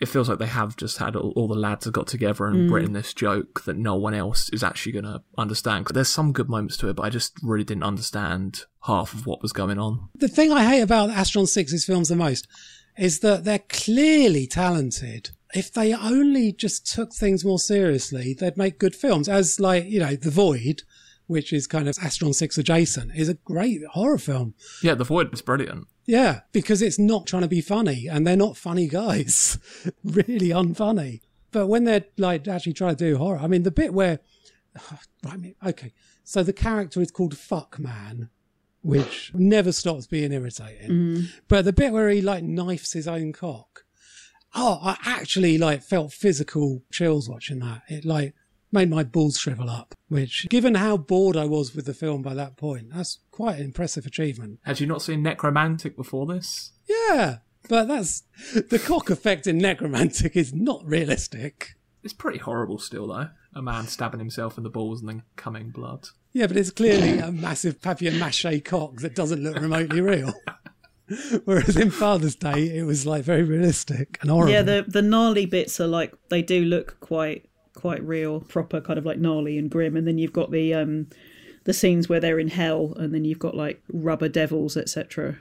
[0.00, 2.70] It feels like they have just had all, all the lads have got together and
[2.70, 2.72] mm.
[2.72, 5.84] written this joke that no one else is actually going to understand.
[5.84, 9.26] Because there's some good moments to it, but I just really didn't understand half of
[9.26, 10.08] what was going on.
[10.14, 12.48] The thing I hate about Astron 6's films the most
[12.96, 15.30] is that they're clearly talented.
[15.54, 19.28] If they only just took things more seriously, they'd make good films.
[19.28, 20.82] As like, you know, The Void,
[21.30, 24.54] which is kind of Astron 6 adjacent, is a great horror film.
[24.82, 25.86] Yeah, The Void is brilliant.
[26.04, 29.56] Yeah, because it's not trying to be funny, and they're not funny guys.
[30.04, 31.20] really unfunny.
[31.52, 34.18] But when they're like actually trying to do horror, I mean, the bit where,
[35.24, 35.92] I mean, okay,
[36.24, 38.28] so the character is called Fuck Man,
[38.82, 40.90] which never stops being irritating.
[40.90, 41.24] Mm-hmm.
[41.46, 43.84] But the bit where he like knifes his own cock,
[44.52, 47.82] oh, I actually like felt physical chills watching that.
[47.86, 48.34] It like
[48.72, 49.94] made my balls shrivel up.
[50.08, 53.64] Which, given how bored I was with the film by that point, that's quite an
[53.64, 54.60] impressive achievement.
[54.62, 56.72] Had you not seen Nekromantik before this?
[56.88, 61.74] Yeah, but that's the cock effect in Nekromantik is not realistic.
[62.02, 63.28] It's pretty horrible still, though.
[63.54, 66.08] A man stabbing himself in the balls and then coming blood.
[66.32, 70.32] Yeah, but it's clearly a massive papier mache cock that doesn't look remotely real.
[71.44, 74.52] Whereas in Father's Day, it was like very realistic and horrible.
[74.52, 77.49] Yeah, the the gnarly bits are like they do look quite
[77.80, 79.96] quite real, proper kind of like gnarly and grim.
[79.96, 81.08] And then you've got the um
[81.64, 85.38] the scenes where they're in hell, and then you've got like rubber devils, etc.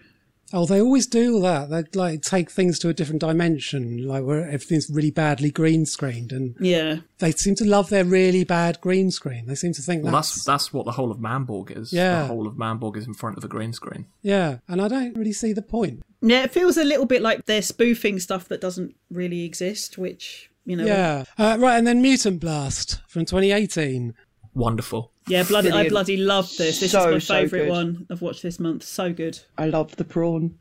[0.52, 1.70] Oh, they always do that.
[1.70, 6.32] They like take things to a different dimension, like where everything's really badly green screened,
[6.32, 9.46] and Yeah, they seem to love their really bad green screen.
[9.46, 11.94] They seem to think Well, that's, that's that's what the whole of Manborg is.
[11.94, 12.22] Yeah.
[12.24, 14.08] the whole of Manborg is in front of a green screen.
[14.24, 16.02] yeah, and I don't really see the point.
[16.22, 16.44] yeah.
[16.46, 20.76] It feels a little bit like they're spoofing stuff that doesn't really exist, which you
[20.78, 20.86] know.
[20.86, 24.14] Yeah, uh, right, and then Mutant Blast from 2018.
[24.54, 25.12] Wonderful.
[25.28, 26.80] Yeah, bloody, I bloody love this.
[26.80, 27.70] This So, is so my favourite good.
[27.72, 28.84] one I've watched this month.
[28.84, 29.40] So good.
[29.58, 30.56] I love the prawn.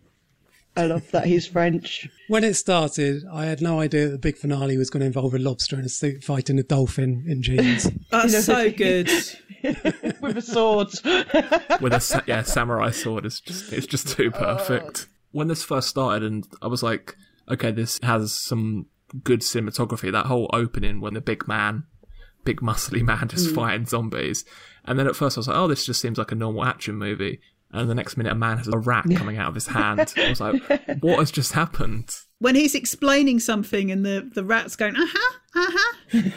[0.77, 2.09] I love that he's French.
[2.29, 5.35] When it started, I had no idea that the big finale was going to involve
[5.35, 7.91] a lobster in a suit fighting a dolphin in jeans.
[8.11, 9.11] That's so good.
[9.65, 10.89] with a sword.
[11.81, 15.09] with a sa- yeah samurai sword is just it's just too perfect.
[15.33, 17.17] When this first started, and I was like,
[17.51, 18.87] okay, this has some
[19.25, 20.11] good cinematography.
[20.13, 21.85] That whole opening when the big man,
[22.45, 24.45] big muscly man, just fighting zombies,
[24.85, 26.97] and then at first I was like, oh, this just seems like a normal action
[26.97, 27.41] movie.
[27.71, 30.15] And the next minute, a man has a rat coming out of his hand.
[30.17, 30.63] I was like,
[31.01, 32.15] what has just happened?
[32.41, 36.31] when he's explaining something and the, the rat's going, uh huh, uh huh.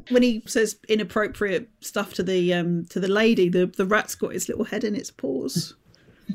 [0.10, 4.34] when he says inappropriate stuff to the um to the lady, the, the rat's got
[4.34, 5.74] its little head in its paws.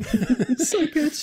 [0.57, 1.13] so good.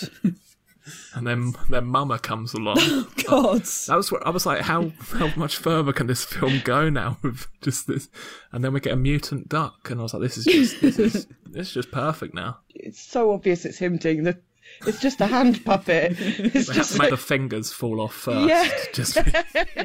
[1.15, 2.77] And then then Mama comes along.
[2.87, 3.63] Oh, God.
[3.63, 7.17] That was where I was like, how how much further can this film go now
[7.23, 8.09] with just this?
[8.53, 10.99] And then we get a mutant duck, and I was like, this is just this
[10.99, 12.59] is this is just perfect now.
[12.75, 14.39] It's so obvious it's him doing the.
[14.87, 16.17] It's just a hand puppet.
[16.19, 18.49] It's They just like, the fingers fall off first.
[18.49, 18.69] Yeah.
[18.93, 19.19] Just,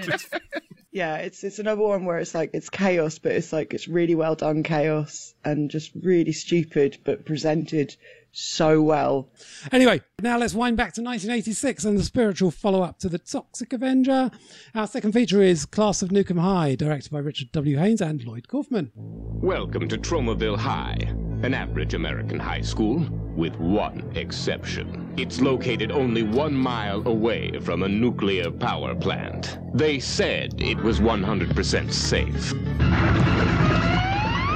[0.01, 0.33] just
[0.91, 4.15] yeah, it's it's another one where it's like it's chaos, but it's like it's really
[4.15, 7.95] well done chaos and just really stupid, but presented
[8.31, 9.29] so well.
[9.71, 13.73] Anyway, now let's wind back to 1986 and the spiritual follow up to The Toxic
[13.73, 14.31] Avenger.
[14.75, 17.77] Our second feature is Class of Nukem High, directed by Richard W.
[17.77, 18.91] Haines and Lloyd Kaufman.
[18.95, 20.97] Welcome to Tromaville High,
[21.43, 22.99] an average American high school,
[23.35, 25.13] with one exception.
[25.17, 29.59] It's located only one mile away from a nuclear power plant.
[29.73, 32.53] They said it was 100% safe.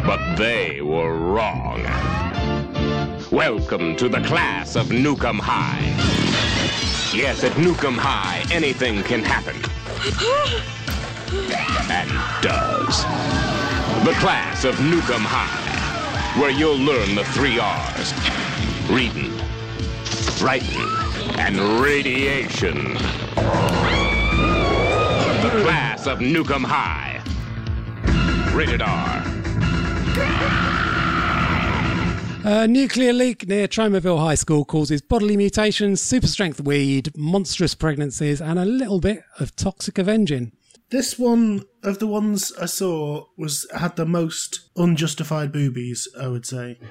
[0.06, 1.86] But they were wrong.
[3.34, 5.80] Welcome to the class of Nukem High.
[7.18, 9.56] Yes, at Nukem High, anything can happen.
[11.90, 12.12] and
[12.44, 13.02] does.
[14.06, 18.14] The class of Nukem High, where you'll learn the three R's
[18.88, 19.36] reading,
[20.40, 20.88] writing,
[21.40, 22.94] and radiation.
[25.42, 27.20] The class of Nukem High.
[28.56, 29.24] Rated R.
[32.46, 38.42] A nuclear leak near Tromaville High School causes bodily mutations, super strength weed, monstrous pregnancies,
[38.42, 40.52] and a little bit of toxic avenging.
[40.90, 46.06] This one of the ones I saw was had the most unjustified boobies.
[46.20, 46.82] I would say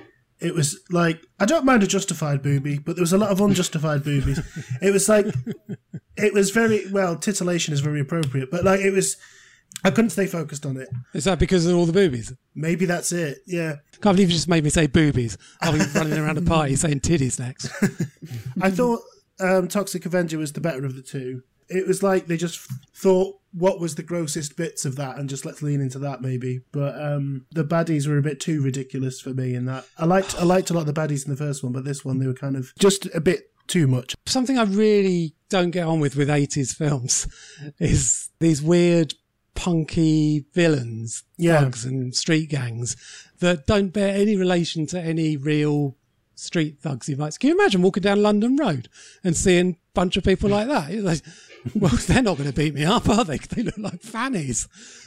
[0.40, 3.42] it was like I don't mind a justified boobie, but there was a lot of
[3.42, 4.40] unjustified boobies.
[4.80, 5.26] It was like
[6.16, 7.14] it was very well.
[7.16, 9.18] Titillation is very appropriate, but like it was.
[9.84, 10.88] I couldn't stay focused on it.
[11.12, 12.32] Is that because of all the boobies?
[12.54, 13.38] Maybe that's it.
[13.46, 15.36] Yeah, Can't believe you just made me say boobies.
[15.60, 17.68] I'll be running around a party saying titties next.
[18.62, 19.00] I thought
[19.40, 21.42] um, Toxic Avenger was the better of the two.
[21.68, 22.60] It was like they just
[22.94, 26.60] thought what was the grossest bits of that and just let's lean into that maybe.
[26.70, 29.86] But um, the baddies were a bit too ridiculous for me in that.
[29.98, 32.04] I liked I liked a lot of the baddies in the first one, but this
[32.04, 34.14] one they were kind of just a bit too much.
[34.26, 37.26] Something I really don't get on with with 80s films
[37.78, 39.14] is these weird
[39.62, 41.60] punky villains, Yeah.
[41.60, 42.96] thugs and street gangs
[43.38, 45.96] that don't bear any relation to any real
[46.34, 47.38] street thugs you might.
[47.38, 48.88] Can you imagine walking down London Road
[49.22, 50.92] and seeing a bunch of people like that?
[50.92, 51.20] Like,
[51.76, 53.38] well, they're not going to beat me up, are they?
[53.38, 54.66] They look like fannies.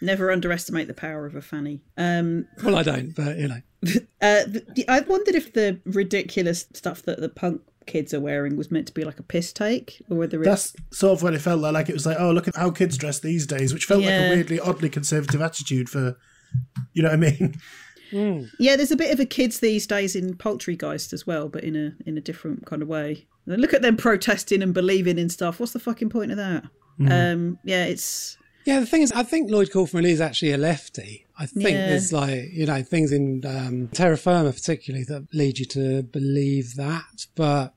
[0.00, 1.80] Never underestimate the power of a fanny.
[1.96, 3.60] Um, Well, I don't, but you know.
[4.22, 8.56] uh, the, the- I wondered if the ridiculous stuff that the punk kids are wearing
[8.56, 11.34] was meant to be like a piss take, or whether it's That's sort of what
[11.34, 11.74] it felt like.
[11.74, 14.12] Like it was like, oh, look at how kids dress these days, which felt like
[14.12, 16.16] a weirdly, oddly conservative attitude for,
[16.92, 17.54] you know what I mean?
[18.58, 21.76] Yeah, there's a bit of a kids these days in Poultrygeist as well, but in
[21.76, 23.26] a in a different kind of way.
[23.46, 25.58] Look at them protesting and believing in stuff.
[25.60, 26.64] What's the fucking point of that?
[27.10, 31.26] Um, yeah, it's Yeah, the thing is, I think Lloyd Kaufman is actually a lefty.
[31.38, 31.86] I think Yeah.
[31.88, 36.74] there's like, you know, things in um, Terror Firmer particularly that lead you to believe
[36.76, 37.26] that.
[37.34, 37.74] But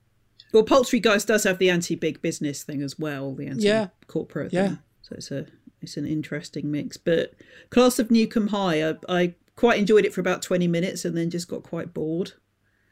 [0.54, 4.68] well, Poultrygeist does have the anti-big business thing as well, the anti-corporate Yeah.
[4.68, 4.80] thing.
[5.02, 5.46] So it's a
[5.82, 6.98] it's an interesting mix.
[6.98, 7.34] But
[7.70, 11.30] Class of Nukem High, I, I quite enjoyed it for about twenty minutes and then
[11.30, 12.34] just got quite bored.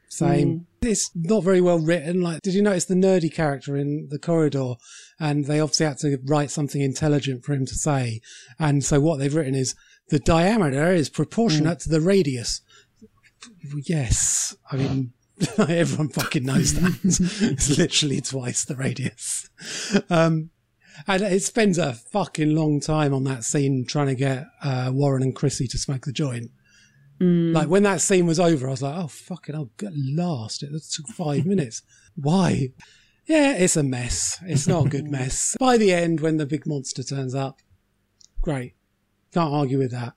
[0.08, 0.66] same.
[0.82, 0.88] Hmm.
[0.88, 2.20] It's not very well written.
[2.20, 4.74] Like, did you notice the nerdy character in the corridor?
[5.18, 8.20] And they obviously had to write something intelligent for him to say.
[8.58, 9.74] And so what they've written is
[10.08, 11.82] the diameter is proportionate hmm.
[11.84, 12.62] to the radius.
[13.86, 15.12] Yes, I mean.
[15.58, 16.98] Everyone fucking knows that.
[17.52, 19.48] it's literally twice the radius.
[20.08, 20.50] Um,
[21.06, 25.22] and it spends a fucking long time on that scene trying to get uh, Warren
[25.22, 26.50] and Chrissy to smoke the joint.
[27.52, 30.72] Like when that scene was over, I was like, "Oh fucking, hell, at last!" It
[30.90, 31.82] took five minutes.
[32.16, 32.70] Why?
[33.26, 34.38] Yeah, it's a mess.
[34.46, 35.54] It's not a good mess.
[35.60, 37.60] By the end, when the big monster turns up,
[38.40, 38.74] great.
[39.34, 40.14] Can't argue with that.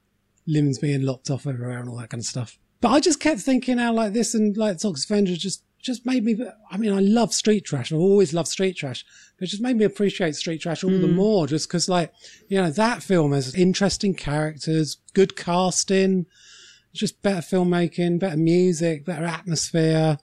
[0.47, 2.57] Limbs being locked off everywhere and all that kind of stuff.
[2.83, 6.25] But I just kept thinking how like this and like Toxic Avenger just just made
[6.25, 6.37] me.
[6.69, 7.93] I mean, I love street trash.
[7.93, 9.05] I've always loved street trash,
[9.37, 11.13] but it just made me appreciate street trash all the mm.
[11.13, 11.47] more.
[11.47, 12.11] Just because, like,
[12.49, 16.25] you know, that film has interesting characters, good casting,
[16.91, 20.17] just better filmmaking, better music, better atmosphere,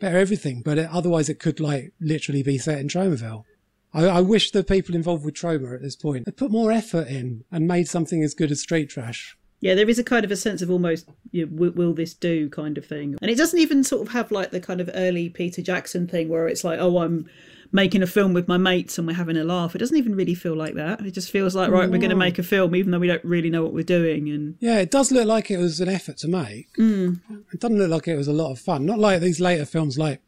[0.00, 0.62] better everything.
[0.64, 3.44] But it, otherwise, it could like literally be set in Tromaville.
[3.92, 7.06] I, I wish the people involved with Troma at this point had put more effort
[7.06, 9.36] in and made something as good as street trash.
[9.64, 12.12] Yeah, there is a kind of a sense of almost you know, will, will this
[12.12, 14.90] do kind of thing, and it doesn't even sort of have like the kind of
[14.92, 17.30] early Peter Jackson thing where it's like, oh, I'm
[17.72, 19.74] making a film with my mates and we're having a laugh.
[19.74, 21.00] It doesn't even really feel like that.
[21.00, 23.24] It just feels like right, we're going to make a film, even though we don't
[23.24, 24.28] really know what we're doing.
[24.28, 26.68] And Yeah, it does look like it was an effort to make.
[26.76, 27.20] Mm.
[27.52, 28.84] It doesn't look like it was a lot of fun.
[28.84, 30.20] Not like these later films like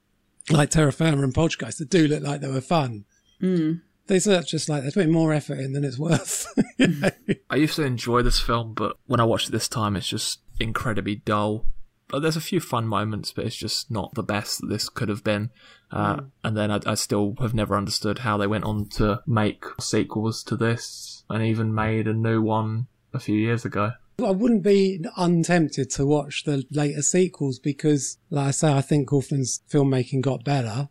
[0.51, 3.05] like Terror Firmer and Poultrygeist that do look like they were fun.
[3.43, 3.83] Mm.
[4.07, 6.47] These look just like they're putting more effort in than it's worth.
[7.51, 10.41] I used to enjoy this film, but when I watched it this time, it's just
[10.61, 11.67] incredibly dull.
[12.09, 15.09] But there's a few fun moments, but it's just not the best that this could
[15.09, 15.51] have been.
[15.91, 19.65] Uh, And then I, I still have never understood how they went on to make
[19.81, 23.93] sequels to this, and even made a new one a few years ago.
[24.25, 29.09] I wouldn't be untempted to watch the later sequels because, like I say, I think
[29.09, 30.89] Kaufman's filmmaking got better.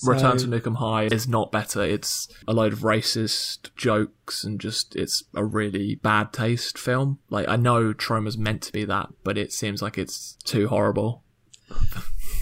[0.00, 1.82] So- Return to Nukem High is not better.
[1.82, 7.18] It's a load of racist jokes and just it's a really bad taste film.
[7.30, 11.24] Like I know Troma's meant to be that, but it seems like it's too horrible.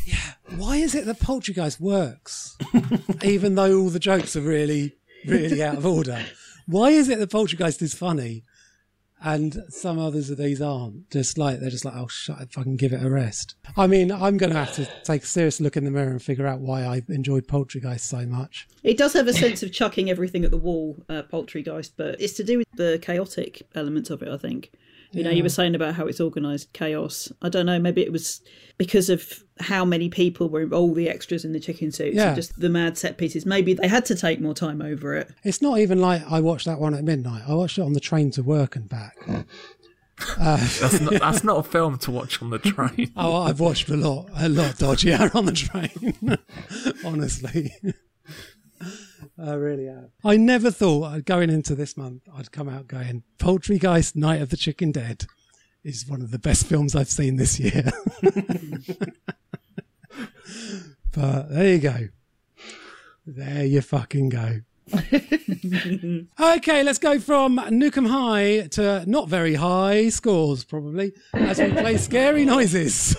[0.05, 0.35] Yeah.
[0.57, 2.57] Why is it that Poultrygeist works,
[3.25, 4.95] even though all the jokes are really,
[5.27, 6.25] really out of order?
[6.67, 8.45] Why is it that Poultrygeist is funny,
[9.27, 11.11] and some others of these aren't?
[11.11, 13.57] Just like they're just like, oh, shut up, fucking give it a rest.
[13.77, 16.23] I mean, I'm going to have to take a serious look in the mirror and
[16.23, 18.69] figure out why I enjoyed Poultrygeist so much.
[18.85, 22.35] it does have a sense of chucking everything at the wall, uh, Poultrygeist, but it's
[22.35, 24.29] to do with the chaotic elements of it.
[24.29, 24.71] I think.
[25.17, 25.55] You know, you were mm.
[25.55, 27.33] saying about how it's organised chaos.
[27.43, 27.79] I don't know.
[27.79, 28.43] Maybe it was
[28.79, 32.29] because of how many people were all the extras in the chicken suits, Yeah.
[32.29, 33.47] and just the mad set pieces.
[33.47, 35.31] Maybe they had to take more time over it.
[35.45, 37.43] It's not even like I watched that one at midnight.
[37.49, 39.17] I watched it on the train to work and back.
[39.25, 39.41] Hmm.
[40.41, 43.13] Uh, that's not, that's not a film to watch on the train.
[43.19, 46.39] Oh, I've watched a lot, a lot dodgier on the train.
[47.05, 47.75] Honestly,
[49.39, 50.11] I really have.
[50.25, 54.51] I never thought I'd going into this month I'd come out going Poultrygeist: Night of
[54.51, 55.27] the Chicken Dead
[55.85, 57.93] is one of the best films I've seen this year.
[61.15, 62.09] but there you go.
[63.27, 64.61] There you fucking go.
[66.41, 71.97] okay, let's go from Nukem High to not very high scores, probably, as we play
[71.97, 73.17] scary noises.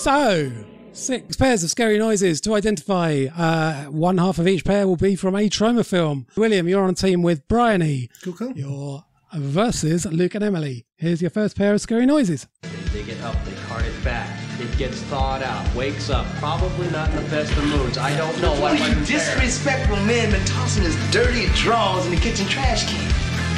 [0.00, 0.50] So,
[0.92, 3.26] six pairs of scary noises to identify.
[3.36, 6.26] Uh, one half of each pair will be from a Troma film.
[6.36, 8.08] William, you're on a team with Bryony.
[8.22, 8.52] Cool, cool.
[8.52, 10.86] You're versus Luke and Emily.
[10.96, 12.48] Here's your first pair of scary noises.
[12.94, 14.40] Dig it up, they cart it back.
[14.58, 17.98] It gets thawed out, wakes up, probably not in the best of moods.
[17.98, 22.20] I don't know what What you disrespectful man been tossing his dirty drawers in the
[22.20, 23.10] kitchen trash can?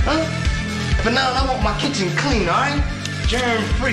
[0.02, 1.04] Huh?
[1.04, 2.82] But now I want my kitchen clean, alright?
[3.26, 3.92] Germ free.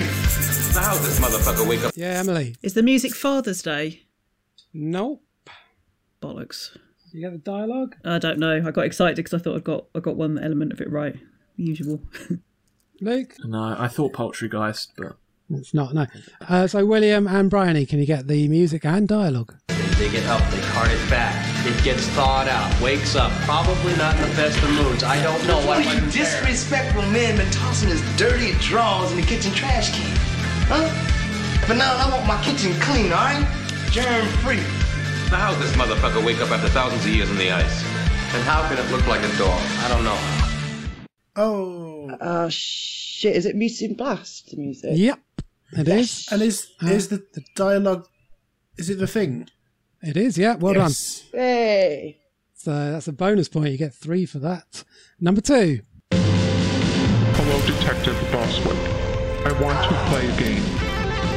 [0.74, 1.94] Now this motherfucker wake up.
[1.96, 2.56] Yeah, Emily.
[2.62, 4.04] Is the music Father's Day?
[4.74, 5.24] Nope.
[6.22, 6.78] Bollocks.
[7.12, 7.96] You get the dialogue?
[8.04, 8.62] I don't know.
[8.66, 11.16] I got excited because I thought I got I got one element of it right.
[11.56, 12.02] Usual.
[13.02, 13.36] Luke?
[13.46, 15.16] No, I thought Poultrygeist, but
[15.52, 16.06] It's not, no.
[16.48, 19.56] Uh, so, William and Bryony, can you get the music and dialogue?
[19.98, 21.36] Dig it up, they cart it back.
[21.66, 25.04] It gets thawed out, wakes up, probably not in the best of moods.
[25.04, 29.24] I don't know what What you disrespectful man been tossing his dirty drawers in the
[29.26, 30.16] kitchen trash can?
[30.70, 31.66] Huh?
[31.68, 33.46] But now I want my kitchen clean, alright?
[33.92, 34.62] Germ free.
[35.32, 37.84] Now how's this motherfucker wake up after thousands of years in the ice.
[38.34, 39.60] And how can it look like a dog?
[39.80, 40.18] I don't know.
[41.36, 44.92] Oh, Uh, shit, is it Mutant Blast music?
[44.96, 45.20] Yep,
[45.74, 46.28] it is.
[46.32, 46.88] and is ah.
[46.88, 48.08] is the, the dialogue?
[48.78, 49.50] Is it the thing?
[50.02, 50.56] It is, yeah.
[50.56, 51.26] Well Yes.
[51.32, 52.20] Hey.
[52.54, 53.72] So that's a bonus point.
[53.72, 54.84] You get three for that.
[55.20, 55.82] Number two.
[56.12, 59.00] Hello, Detective Boswick.
[59.46, 60.64] I want to play a game.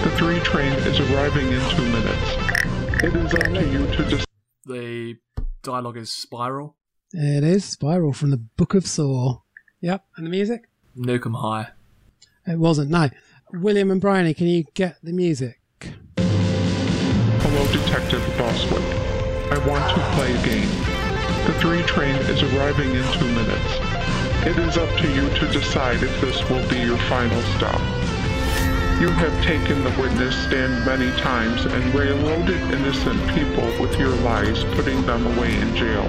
[0.02, 3.02] The three train is arriving in two minutes.
[3.04, 4.26] It is up to you to decide.
[4.66, 5.16] The
[5.62, 6.76] dialogue is Spiral,
[7.12, 9.40] It is Spiral from the Book of Saw.
[9.80, 10.04] Yep.
[10.16, 10.68] And the music?
[10.96, 11.68] Nukem High.
[12.46, 12.90] It wasn't.
[12.90, 13.08] No.
[13.54, 15.60] William and Bryony, can you get the music?
[16.16, 18.82] Hello, Detective Boswick.
[19.52, 20.68] I want to play a game.
[21.46, 24.46] The three train is arriving in two minutes.
[24.46, 27.80] It is up to you to decide if this will be your final stop.
[29.02, 34.64] You have taken the witness stand many times and railroaded innocent people with your lies,
[34.76, 36.06] putting them away in jail.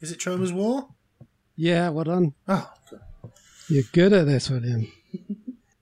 [0.00, 0.88] Is it Troma's War?
[1.54, 2.34] Yeah, well done.
[2.48, 2.72] Oh.
[3.68, 4.90] You're good at this, William.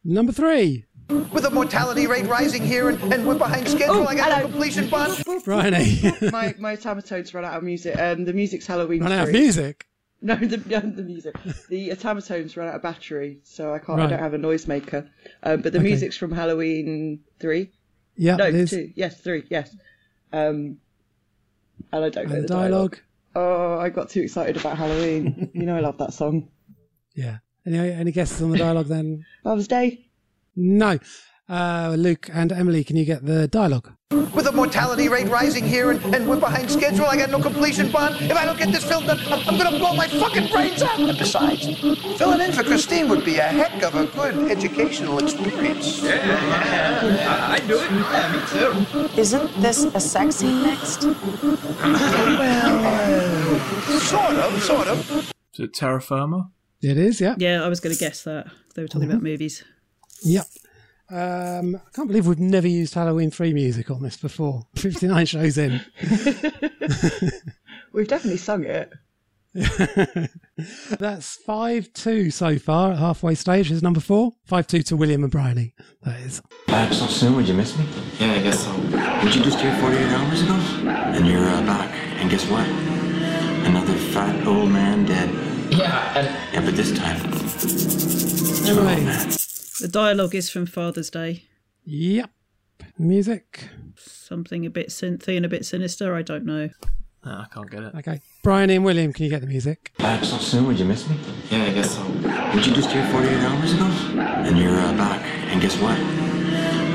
[0.04, 0.84] Number three.
[1.08, 4.36] With a mortality rate rising here and, and we're behind schedule, Oh, I got a
[4.44, 5.22] no completion bond.
[5.44, 6.00] Bryony.
[6.32, 7.98] my my automatones run out of music.
[7.98, 9.02] Um, the music's Halloween.
[9.02, 9.86] Run out of music?
[10.24, 11.34] No, the no, the music.
[11.68, 14.00] The automatones run out of battery, so I can't.
[14.00, 15.08] I don't have a noisemaker.
[15.42, 15.88] Um, but the Okay.
[15.88, 17.72] music's from Halloween three.
[18.16, 18.70] Yeah, no, it is.
[18.70, 18.92] two.
[18.94, 19.42] Yes, three.
[19.50, 19.74] Yes.
[20.32, 20.78] Um,
[21.90, 22.98] and I don't know And the the dialogue.
[23.34, 23.78] dialogue?
[23.78, 25.50] Oh, I got too excited about Halloween.
[25.54, 26.50] you know I love that song.
[27.16, 27.38] Yeah.
[27.64, 29.24] Any, any guesses on the dialogue then?
[29.44, 30.06] Father's Day.
[30.56, 30.98] No.
[31.48, 33.92] Uh, Luke and Emily, can you get the dialogue?
[34.10, 37.90] With the mortality rate rising here and, and we're behind schedule, I got no completion
[37.90, 38.16] bond.
[38.22, 40.98] If I don't get this filled up, I'm, I'm gonna blow my fucking brains out.
[40.98, 41.66] And besides,
[42.16, 46.02] filling in for Christine would be a heck of a good educational experience.
[46.02, 47.90] Yeah, yeah, I'd do it.
[47.90, 48.40] Yeah, me
[49.12, 49.20] too.
[49.20, 51.02] Isn't this a sex scene next?
[51.82, 55.32] well, uh, sort of, sort of.
[55.54, 56.44] Is it Terror Firmer?
[56.82, 57.36] It is, yeah.
[57.38, 58.46] Yeah, I was going to guess that.
[58.74, 59.62] They were talking about movies.
[60.22, 60.46] Yep.
[61.10, 64.66] Um, I can't believe we've never used Halloween 3 music on this before.
[64.76, 65.80] 59 shows in.
[67.92, 68.90] We've definitely sung it.
[70.98, 73.70] That's 5 2 so far at halfway stage.
[73.70, 74.32] Is number four.
[74.46, 75.74] 5 2 to William and Bryony.
[76.02, 76.40] That is.
[76.66, 77.84] Back so soon, would you miss me?
[78.18, 78.72] Yeah, I guess so.
[78.72, 80.54] Weren't you just here 48 hours ago?
[80.88, 81.92] And you're uh, back.
[82.18, 82.66] And guess what?
[83.66, 85.51] Another fat old man dead.
[85.76, 89.28] Yeah, and Yeah, but this time, it's your old man.
[89.80, 91.44] The dialogue is from Father's Day.
[91.84, 92.30] Yep.
[92.98, 93.68] Music.
[93.96, 96.14] Something a bit synthy and a bit sinister.
[96.14, 96.68] I don't know.
[97.24, 97.94] No, I can't get it.
[97.96, 98.20] Okay.
[98.42, 99.92] Bryony and William, can you get the music?
[99.98, 101.16] Back so soon, would you miss me?
[101.50, 102.02] Yeah, I guess so.
[102.02, 103.84] Weren't you just here 48 hours ago?
[104.20, 105.22] And you're uh, back.
[105.50, 105.96] And guess what?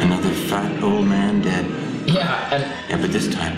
[0.04, 1.66] Another fat old man dead.
[2.08, 3.56] yeah, and Yeah, but this time,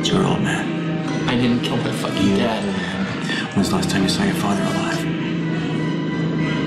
[0.00, 1.28] it's your old man.
[1.28, 2.99] I didn't kill my fucking dad.
[3.54, 5.04] When's the last time you saw your father alive?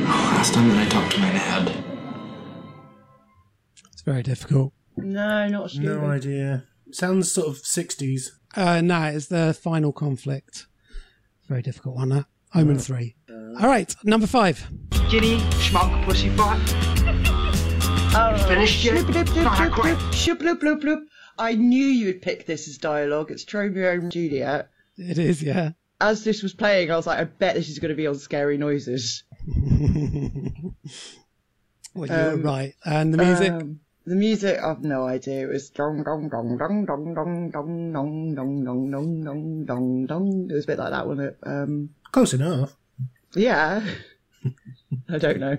[0.07, 1.83] Last time that I talked to my dad.
[3.91, 4.73] It's very difficult.
[4.97, 6.65] No, not No idea.
[6.91, 8.31] Sounds sort of 60s.
[8.55, 10.67] Uh, no, it's the final conflict.
[11.47, 12.25] Very difficult one, that.
[12.53, 13.15] Omen 3.
[13.59, 14.67] All right, number five.
[15.09, 16.59] Giddy, schmuck, pussy fart.
[18.15, 18.95] Oh, Finished yet?
[19.05, 19.95] Bloop, bloop, bloop, Not bloop, quite.
[19.95, 21.01] bloop, shoop, bloop, bloop, bloop.
[21.39, 23.31] I knew you would pick this as dialogue.
[23.31, 24.69] It's Romeo and Juliet.
[24.97, 25.71] It is, yeah.
[26.03, 28.15] As this was playing, I was like, I bet this is going to be on
[28.15, 29.23] Scary Noises.
[31.95, 32.73] Well, you're Um, right.
[32.83, 33.51] And the music?
[33.51, 35.47] Um, the music, I've no idea.
[35.47, 40.05] It was dong dong dong dong dong dong dong dong dong dong dong dong dong
[40.07, 40.47] dong.
[40.49, 41.37] It was a bit like that, wasn't it?
[41.43, 42.75] Um, Close enough.
[43.35, 43.81] yeah.
[45.09, 45.57] I don't know.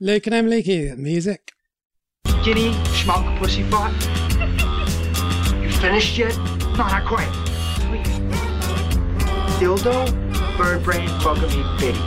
[0.00, 1.52] Luke and Emily, can you get music?
[2.44, 3.92] Giddy, schmuck, pussy fart.
[5.62, 6.34] You finished yet?
[6.78, 7.39] Not quite.
[9.60, 9.68] Sweet.
[9.68, 11.98] Dildo, bird brain, bugger me, bitty.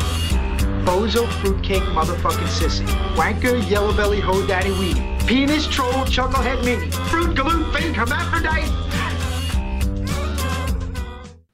[0.85, 2.85] Bozo, fruitcake, motherfucking sissy.
[3.15, 5.27] Wanker, yellow belly, hoe daddy weenie.
[5.27, 6.89] Penis, troll, chucklehead mini.
[7.09, 8.69] Fruit, galoot, fake, hermaphrodite.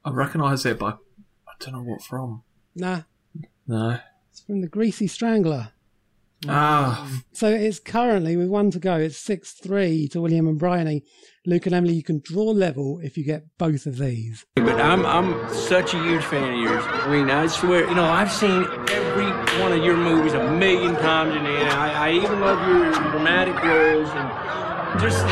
[0.06, 0.97] I recognise it, but
[1.47, 2.43] I don't know what from.
[2.76, 3.02] Nah,
[3.68, 4.00] No.
[4.32, 5.74] it's from the Greasy Strangler.
[6.47, 11.04] Ah, So it's currently, with one to go, it's 6 3 to William and Bryony.
[11.50, 14.45] Luke and Emily, you can draw level if you get both of these.
[14.56, 16.84] But I'm I'm such a huge fan of yours.
[16.86, 19.32] I mean, I swear, you know, I've seen every
[19.62, 24.10] one of your movies a million times, and I, I even love your dramatic roles
[24.10, 25.26] and just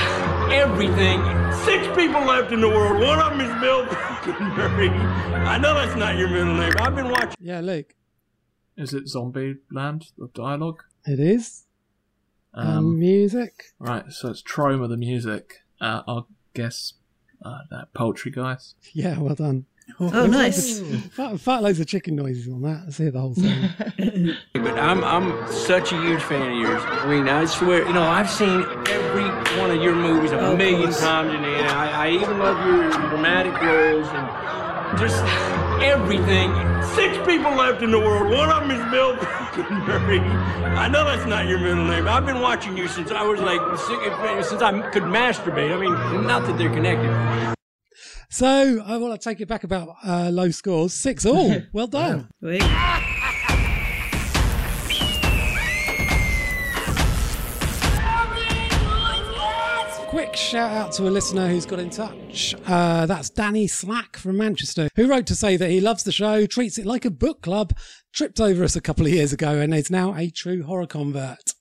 [0.51, 1.22] everything.
[1.65, 2.99] Six people left in the world.
[2.99, 4.89] One of them is Bill fucking Murray.
[4.89, 6.74] I know that's not your middle name.
[6.80, 7.36] I've been watching.
[7.39, 7.93] Yeah, Luke.
[8.76, 10.82] is it Zombie Land, the dialogue?
[11.05, 11.65] It is.
[12.55, 13.65] Um, Um, music.
[13.78, 15.59] right, so it's Troma, the music.
[15.80, 16.93] Uh, I'll guess
[17.43, 18.73] uh, that Poultrygeist.
[18.93, 19.65] Yeah, well done.
[20.01, 20.80] Oh, nice.
[21.11, 22.82] Fat, fat loads of chicken noises on that.
[22.86, 24.36] Let's hear the whole thing.
[24.53, 26.82] But I'm I'm such a huge fan of yours.
[26.86, 29.23] I mean, I swear, you know, I've seen every
[29.61, 30.99] one of your movies a Oh, of million course.
[30.99, 35.23] times, and I, I even love your dramatic roles and just
[35.84, 36.53] everything.
[36.95, 38.32] Six people left in the world.
[38.32, 39.15] One of them is Bill
[39.86, 40.19] Murray.
[40.19, 42.07] I know that's not your middle name.
[42.07, 43.61] I've been watching you since I was like
[44.43, 45.75] since I could masturbate.
[45.75, 47.55] I mean, not that they're connected.
[48.30, 50.93] So I want to take it back about uh, low scores.
[50.93, 51.61] Six all.
[51.71, 52.30] Well done.
[52.41, 52.61] Quick
[60.38, 62.55] shout out to a listener who's got in touch.
[62.67, 66.45] Uh, that's Danny Slack from Manchester, who wrote to say that he loves the show,
[66.45, 67.73] treats it like a book club,
[68.13, 71.53] tripped over us a couple of years ago, and is now a true horror convert.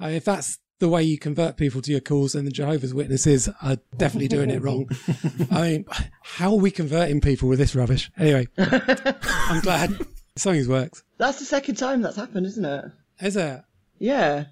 [0.00, 3.48] Uh, if that's the way you convert people to your cause, then the Jehovah's Witnesses
[3.60, 4.88] are definitely doing it wrong.
[5.50, 5.84] I mean,
[6.22, 8.10] how are we converting people with this rubbish?
[8.16, 9.98] Anyway, I'm glad
[10.36, 11.02] something's worked.
[11.18, 12.84] That's the second time that's happened, isn't it?
[13.20, 13.62] Is it?
[13.98, 14.44] Yeah.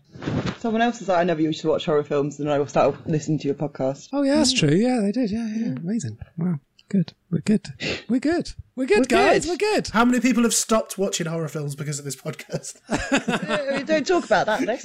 [0.65, 3.39] Someone else was like, I never used to watch horror films, and I started listening
[3.41, 4.09] to your podcast.
[4.15, 4.71] Oh yeah, that's true.
[4.75, 5.31] Yeah, they did.
[5.31, 6.17] Yeah, yeah, amazing.
[6.39, 6.59] Wow,
[6.89, 7.13] good.
[7.31, 7.67] We're good.
[8.09, 8.53] We're good.
[8.75, 9.47] We're good, guys.
[9.47, 9.89] We're good.
[9.89, 12.81] How many people have stopped watching horror films because of this podcast?
[12.89, 14.85] Uh, Don't talk about that next.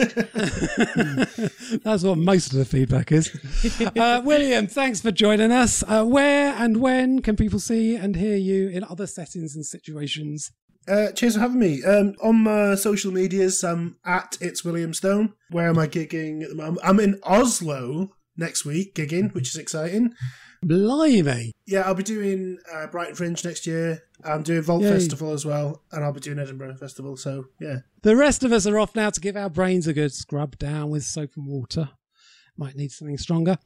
[1.84, 3.32] That's what most of the feedback is.
[3.98, 5.82] Uh, William, thanks for joining us.
[5.88, 10.52] Uh, where and when can people see and hear you in other settings and situations?
[10.90, 11.84] Uh, cheers for having me.
[11.84, 15.34] Um, on my social medias, I'm at It's William Stone.
[15.52, 16.80] Where am I gigging at the moment?
[16.84, 20.14] I'm in Oslo next week, gigging, which is exciting.
[20.66, 21.52] Blimey.
[21.68, 24.02] Yeah, I'll be doing uh, Brighton Fringe next year.
[24.26, 24.90] I'm doing Vault Yay.
[24.90, 27.16] Festival as well, and I'll be doing Edinburgh Festival.
[27.16, 27.78] So, yeah.
[28.02, 30.90] The rest of us are off now to give our brains a good scrub down
[30.90, 31.90] with soap and water.
[32.58, 33.58] Might need something stronger.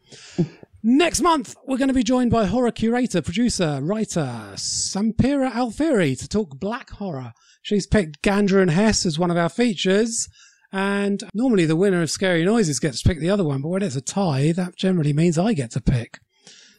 [0.85, 6.27] Next month, we're going to be joined by horror curator, producer, writer Sampira Alfieri to
[6.27, 7.31] talk black horror.
[7.61, 10.27] She's picked Ganja and Hess as one of our features.
[10.73, 13.81] And normally the winner of Scary Noises gets to pick the other one, but when
[13.81, 16.19] it's a tie, that generally means I get to pick.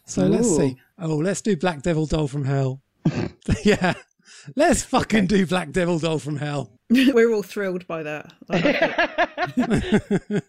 [0.05, 0.77] So let's see.
[0.99, 2.83] Oh, let's do Black Devil Doll from Hell.
[3.65, 3.95] yeah.
[4.55, 6.79] Let's fucking do Black Devil Doll from Hell.
[7.15, 8.33] We're all thrilled by that.
[8.51, 9.21] I.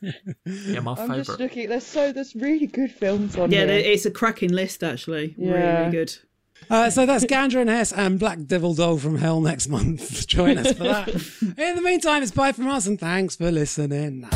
[0.46, 1.70] Yeah, my I'm just looking.
[1.70, 3.68] There's so there's really good films on yeah, here.
[3.68, 5.36] there- it's a cracking list actually.
[5.38, 5.80] Really, Yeah.
[5.80, 6.16] really good.
[6.70, 10.26] Uh, so that's Ganja and Hess and Black Devil Doll from Hell next month.
[10.36, 11.10] Join us for that.
[11.58, 14.28] In the meantime, it's bye from us and thanks for listening.